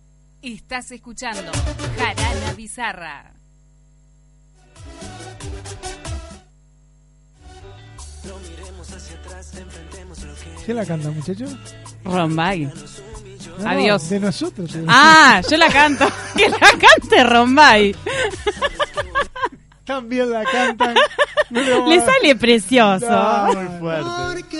[0.42, 1.52] Estás escuchando
[1.96, 3.32] Jarana Bizarra.
[10.64, 11.56] ¿Quién la canta, muchachos?
[12.04, 12.70] Rombay.
[13.58, 14.08] No, Adiós.
[14.08, 14.72] De nosotros.
[14.72, 16.06] de Ah, yo la canto.
[16.36, 17.94] Que la cante Rombay.
[19.84, 20.94] También la cantan.
[21.50, 23.06] No le sale precioso.
[23.10, 24.56] No, Muy fuerte.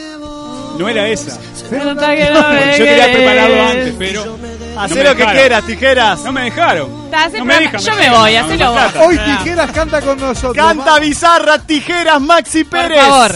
[0.78, 1.38] No era esa.
[1.54, 4.38] Se nota que no Yo quería prepararlo antes, pero.
[4.76, 6.20] Hacé no lo que quieras, tijeras.
[6.22, 7.10] No me dejaron.
[7.38, 8.92] No me dejan, Yo me voy, hacelo no vos.
[9.06, 10.54] Hoy Tijeras canta con nosotros.
[10.54, 13.00] Canta bizarra, tijeras, Maxi Pérez.
[13.00, 13.32] favor.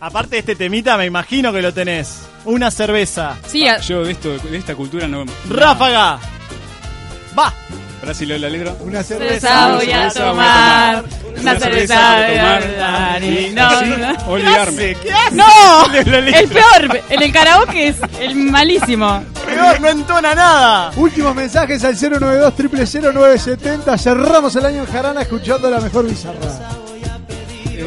[0.00, 2.28] Aparte de este temita, me imagino que lo tenés.
[2.44, 3.38] Una cerveza.
[3.46, 5.24] Sí, a- Yo de, esto, de esta cultura no.
[5.48, 6.18] Ráfaga.
[7.38, 7.54] Va.
[8.00, 8.74] Para si leo la letra.
[8.80, 11.04] Una cerveza voy a tomar.
[11.38, 13.22] Una cerveza voy a tomar.
[13.22, 14.96] y No, olvidarme.
[15.02, 15.36] ¿Qué hace?
[15.36, 19.22] No, el peor, en el karaoke es el malísimo.
[19.46, 20.92] Peor, no entona nada.
[20.96, 22.54] Últimos mensajes al 092
[23.14, 26.38] 0970 Cerramos el año en Jarana escuchando la mejor bizarra.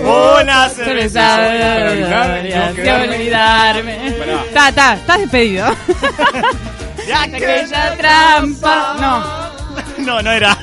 [0.04, 2.42] Una Cerveza cerveza.
[2.42, 4.08] voy a Para olvidarme.
[4.48, 5.68] Está, está, estás despedido.
[7.06, 8.96] De Aquella trampa.
[9.00, 9.53] No.
[9.98, 10.58] No, no era.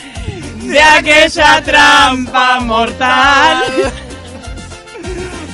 [0.62, 3.62] De aquella trampa mortal.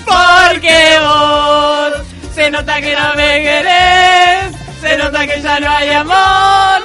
[0.04, 1.92] Porque vos
[2.34, 6.82] se nota que no me querés, se nota que ya no hay amor.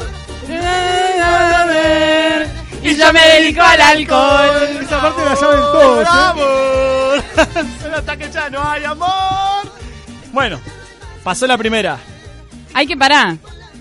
[2.87, 4.79] Y yo me dedico al alcohol.
[4.81, 6.05] Esa parte la saben todos.
[6.05, 6.09] ¿eh?
[6.09, 7.23] amor.
[7.81, 9.71] Se nota que ya no hay amor.
[10.31, 10.59] Bueno,
[11.23, 11.97] pasó la primera.
[12.73, 13.35] Hay que parar.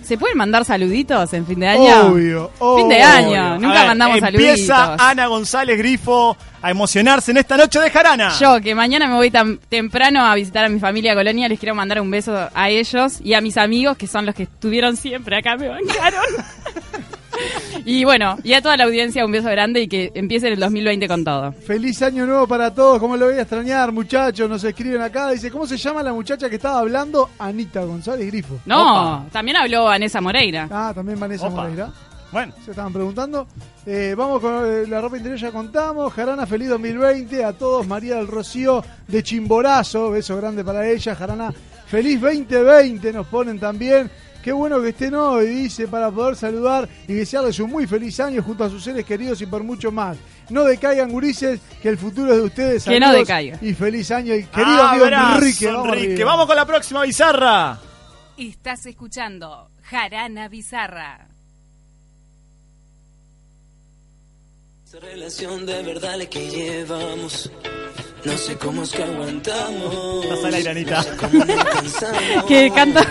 [0.07, 2.07] ¿Se pueden mandar saluditos en fin de año?
[2.09, 3.07] Obvio, Fin de obvio.
[3.07, 3.59] año.
[3.59, 5.07] Nunca ver, mandamos Empieza saluditos.
[5.07, 8.33] Ana González Grifo a emocionarse en esta noche de jarana.
[8.39, 11.75] Yo, que mañana me voy tan temprano a visitar a mi familia Colonia, les quiero
[11.75, 15.37] mandar un beso a ellos y a mis amigos, que son los que estuvieron siempre
[15.39, 16.23] acá, me bancaron.
[17.85, 21.09] y bueno, y a toda la audiencia un beso grande y que empiece el 2020
[21.09, 21.53] con todo.
[21.53, 22.99] Feliz año nuevo para todos.
[22.99, 24.49] ¿Cómo lo voy a extrañar, muchachos?
[24.49, 25.31] Nos escriben acá.
[25.31, 27.31] Dice, ¿cómo se llama la muchacha que estaba hablando?
[27.39, 28.59] Anita González Grifo.
[28.67, 30.69] No, también habló Vanessa Moreira.
[30.71, 31.63] Ah, también Vanessa Opa.
[31.63, 31.91] Moreira.
[32.33, 33.47] Bueno, Se estaban preguntando.
[33.87, 36.13] Eh, vamos con eh, la ropa interior, ya contamos.
[36.13, 37.87] Jarana, feliz 2020 a todos.
[37.87, 41.15] María del Rocío de Chimborazo, beso grande para ella.
[41.15, 41.55] Jarana,
[41.87, 44.11] feliz 2020 nos ponen también.
[44.47, 48.41] Qué bueno que estén hoy, dice, para poder saludar y desearles un muy feliz año
[48.45, 50.17] junto a sus seres queridos y por mucho más.
[50.51, 52.85] No decaigan, gurises, que el futuro es de ustedes.
[52.85, 53.59] Que no decaiga.
[53.61, 54.37] Y feliz año.
[54.37, 56.23] Y querido amigo abrazo, Enrique, vamos, Enrique.
[56.23, 57.81] Vamos con la próxima bizarra.
[58.37, 61.27] Estás escuchando Jarana Bizarra.
[64.87, 67.51] Esa relación de verdad la que llevamos.
[68.25, 70.25] No sé cómo es que aguantamos.
[70.25, 71.05] Estás al aire, Anita.
[72.47, 73.03] Que canta.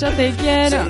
[0.00, 0.88] Yo te quiero.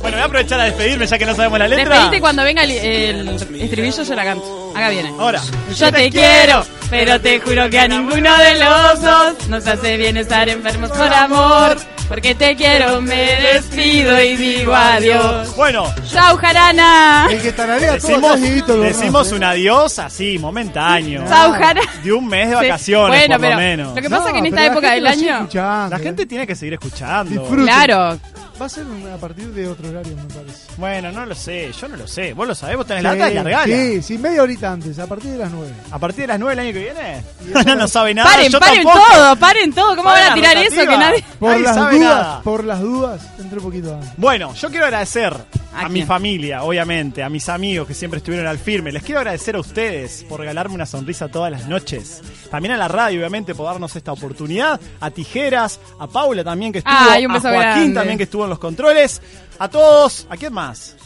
[0.00, 1.94] Bueno, voy a aprovechar a despedirme ya que no sabemos la letra.
[1.94, 3.28] Despedite cuando venga el, el
[3.60, 4.72] estribillo, yo la canto.
[4.74, 5.10] Acá viene.
[5.18, 5.42] Ahora.
[5.76, 10.16] Yo te quiero, pero te juro que a ninguno de los dos nos hace bien
[10.16, 11.76] estar enfermos por amor.
[12.10, 13.14] Porque te quiero, me
[13.54, 15.54] despido y digo adiós.
[15.54, 17.28] Bueno, Chau, Jarana.
[17.30, 21.22] El que tararea todo decimos, decimos un adiós así, momentáneo.
[21.28, 21.80] Chau, Jarana.
[22.02, 22.62] De un mes de Sí.
[22.66, 23.94] vacaciones, Bueno, por lo menos.
[23.94, 25.48] lo que pasa es que en esta época del año.
[25.54, 27.30] La gente tiene que seguir escuchando.
[27.30, 27.64] Disfruten.
[27.64, 28.18] Claro.
[28.60, 30.72] Va a ser a partir de otro horario, me parece.
[30.76, 32.34] Bueno, no lo sé, yo no lo sé.
[32.34, 32.76] ¿Vos lo sabés?
[32.76, 33.34] ¿Vos tenés Sí, la data?
[33.42, 33.64] Largala.
[33.64, 35.72] Sí, sí, media horita antes, a partir de las 9.
[35.90, 37.64] ¿A partir de las 9 del año que viene?
[37.66, 38.28] no, no sabe nada.
[38.28, 39.06] Paren, yo paren tampoco.
[39.14, 39.96] todo, paren todo.
[39.96, 40.82] ¿Cómo Paren van a tirar rotativa.
[40.82, 41.24] eso que nadie...
[41.38, 42.42] Por las sabe dudas, nada.
[42.42, 44.10] por las dudas, entré un poquito antes.
[44.18, 45.32] Bueno, yo quiero agradecer
[45.72, 48.92] a, ¿A mi familia, obviamente, a mis amigos que siempre estuvieron al firme.
[48.92, 52.20] Les quiero agradecer a ustedes por regalarme una sonrisa todas las noches.
[52.50, 54.78] También a la radio, obviamente, por darnos esta oportunidad.
[55.00, 57.94] A Tijeras, a Paula también que estuvo, Ay, un a Joaquín grande.
[57.94, 59.22] también que estuvo en los controles.
[59.58, 60.96] A todos, ¿a quién más?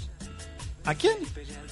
[0.85, 1.15] ¿A quién?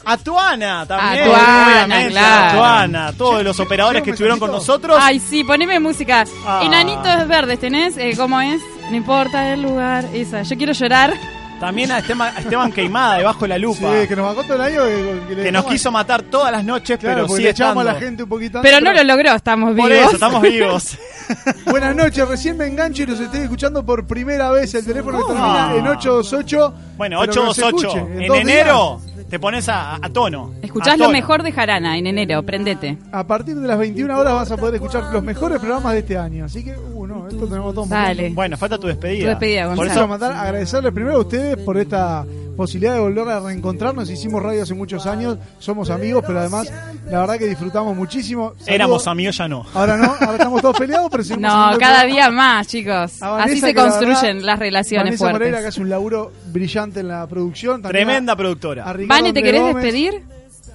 [0.04, 2.44] A Tuana también, A Tuana, obviamente, claro.
[2.44, 4.98] a Tuana, a todos los operadores ¿Llega que estuvieron con nosotros.
[5.00, 6.24] Ay, sí, poneme música.
[6.44, 6.62] Ah.
[6.64, 7.96] Enanitos verdes, ¿tenés?
[7.96, 8.60] Eh, ¿Cómo es?
[8.90, 10.04] No importa el lugar.
[10.12, 10.42] Esa.
[10.42, 11.14] Yo quiero llorar.
[11.62, 14.00] También a Esteban, a Esteban Queimada, debajo de la lupa.
[14.00, 14.82] Sí, que nos bajó todo el año.
[15.28, 17.94] Que, le que nos quiso matar todas las noches, Claro, pero le echamos a la
[18.00, 19.88] gente un poquito Pero no lo logró, estamos vivos.
[19.88, 20.98] Por eso, estamos vivos.
[21.66, 24.74] Buenas noches, recién me engancho y nos estoy escuchando por primera vez.
[24.74, 25.34] El teléfono que ¿Cómo?
[25.34, 26.74] termina en 828.
[26.96, 27.96] Bueno, Pero que nos 828.
[27.96, 29.00] escuche, En, dos enero
[29.32, 30.52] te pones a, a tono.
[30.60, 32.98] Escuchás A lo mejor de Jarana en enero, prendete.
[33.12, 36.18] A partir de las 21 horas vas a poder escuchar los mejores programas de este
[36.18, 36.44] año.
[36.44, 37.86] Así que, uh, no, esto tenemos todo.
[37.86, 38.28] Dale.
[38.28, 39.22] Bueno, falta tu despedida.
[39.22, 39.90] Tu despedida, Por Por Gonzalo.
[39.92, 42.26] eso, eso mandar, agradecerles primero a ustedes por esta
[42.56, 44.08] posibilidad de volver a reencontrarnos.
[44.10, 46.70] Hicimos radio hace muchos años, somos amigos, pero además
[47.10, 48.52] la verdad que disfrutamos muchísimo.
[48.58, 49.64] Saludo- éramos amigos, ya no.
[49.74, 53.18] Ahora no, ahora estamos todos peleados, pero seguimos No, cada día más, chicos.
[53.20, 55.68] Vanessa, Así se la construyen verdad, las relaciones Vanessa Moreira, que fuertes.
[55.68, 57.82] hace un laburo brillante en la producción.
[57.82, 58.84] También Tremenda a- productora.
[59.06, 60.22] Vane, ¿te querés Gómez, despedir?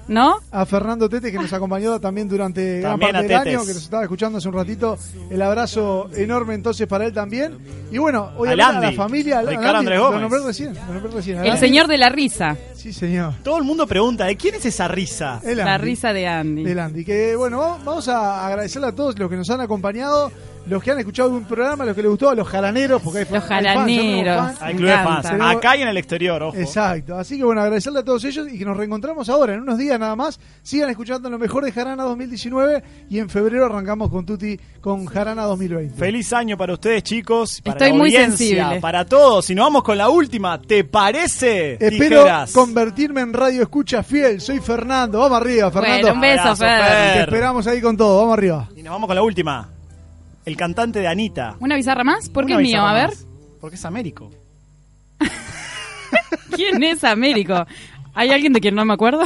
[0.08, 0.36] ¿No?
[0.50, 3.82] A Fernando Tete, que nos acompañó también durante gran También parte del año, que nos
[3.82, 4.96] estaba escuchando hace un ratito.
[5.30, 7.58] El abrazo enorme entonces para él también.
[7.92, 9.38] Y bueno, Al a la familia.
[9.40, 10.20] al- al Ricardo Andy, Andrés lo Gómez.
[10.22, 11.44] nombré recién, lo nombré recién.
[11.44, 12.56] El señor de la risa.
[12.74, 13.34] Sí, señor.
[13.42, 15.40] Todo el mundo pregunta, ¿de quién es esa risa?
[15.44, 15.84] El La Andy.
[15.84, 16.64] risa de Andy.
[16.64, 17.04] del Andy.
[17.04, 20.30] Que bueno, vamos a agradecerle a todos los que nos han acompañado,
[20.68, 23.24] los que han escuchado un programa, los que les gustó, a los jalaneros, porque hay,
[23.30, 24.36] Los fan- hay fans, tenemos jalaneros.
[24.46, 24.62] fans.
[24.62, 25.28] Hay Me club de encanta.
[25.30, 25.56] fans.
[25.56, 26.56] Acá y en el exterior, ojo.
[26.56, 29.78] Exacto, así que bueno, agradecerle a todos ellos y que nos reencontramos ahora, en unos
[29.78, 30.38] días nada más.
[30.62, 35.42] Sigan escuchando lo mejor de Jarana 2019 y en febrero arrancamos con Tuti con Jarana
[35.44, 35.96] 2020.
[35.96, 37.60] Feliz año para ustedes, chicos.
[37.62, 38.80] Para Estoy la muy audiencia, sensible.
[38.80, 39.48] Para todos.
[39.50, 40.60] Y nos vamos con la última.
[40.60, 41.72] ¿Te parece?
[41.74, 42.52] Espero Tijeras.
[42.52, 44.40] convertirme en radio escucha fiel.
[44.40, 45.18] Soy Fernando.
[45.18, 45.98] Vamos arriba, Fernando.
[46.08, 47.12] Bueno, un beso, Abrazo, Fer.
[47.14, 48.20] Te esperamos ahí con todo.
[48.20, 48.68] Vamos arriba.
[48.76, 49.68] Y nos vamos con la última.
[50.48, 51.56] El cantante de Anita.
[51.60, 52.30] ¿Una bizarra más?
[52.30, 52.80] ¿Por qué es mío?
[52.80, 53.10] A ver.
[53.10, 53.26] más.
[53.60, 54.30] Porque es Américo.
[56.56, 57.66] ¿Quién es Américo?
[58.14, 59.24] ¿Hay alguien de quien no me acuerdo?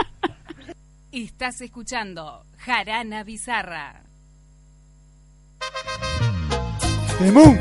[1.10, 4.02] Estás escuchando Jarana Bizarra.
[7.18, 7.58] Temún.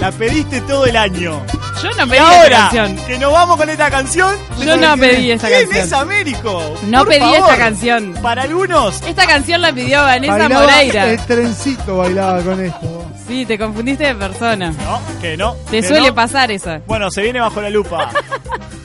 [0.00, 1.44] La pediste todo el año.
[1.82, 3.06] Yo no Y pedí esta ahora canción.
[3.06, 4.34] que nos vamos con esta canción.
[4.58, 5.84] Yo no pedí esta ¿Quién canción.
[5.86, 6.74] es Américo?
[6.84, 7.36] No Por pedí favor.
[7.38, 8.14] esta canción.
[8.22, 11.06] Para algunos, Esta canción la pidió Vanessa Bailaba Moreira.
[11.10, 13.06] el trencito bailaba con esto.
[13.28, 14.70] Sí, te confundiste de persona.
[14.72, 15.54] no, que no.
[15.70, 16.14] Te que suele no.
[16.14, 16.78] pasar eso.
[16.86, 18.10] Bueno, se viene bajo la lupa.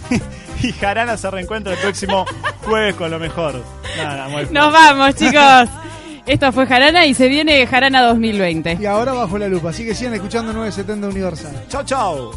[0.62, 2.26] y Jarana se reencuentra el próximo
[2.66, 3.64] jueves con lo mejor.
[3.98, 5.70] Nada, muy Nos vamos, chicos.
[6.26, 8.80] Esto fue Jarana y se viene Jarana 2020.
[8.82, 9.70] Y ahora bajo la lupa.
[9.70, 11.66] Así que sigan escuchando 970 Universal.
[11.70, 12.32] Chao, chao.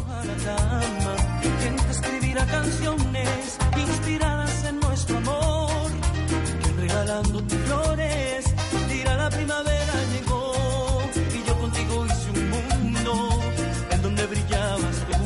[1.63, 5.89] Gente escribirá canciones inspiradas en nuestro amor.
[6.63, 8.45] Que regalándote flores
[8.89, 10.53] dirá la primavera llegó.
[11.33, 13.41] Y yo contigo hice un mundo
[13.91, 15.17] en donde brillabas tú.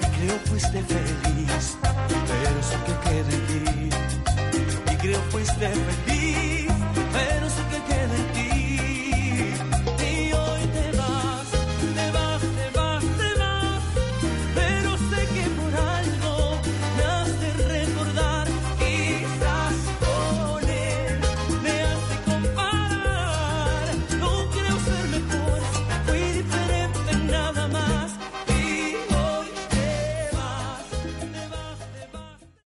[0.00, 3.90] Y creo fuiste feliz, pero eso que queda en ti.
[4.92, 6.17] Y creo fuiste feliz,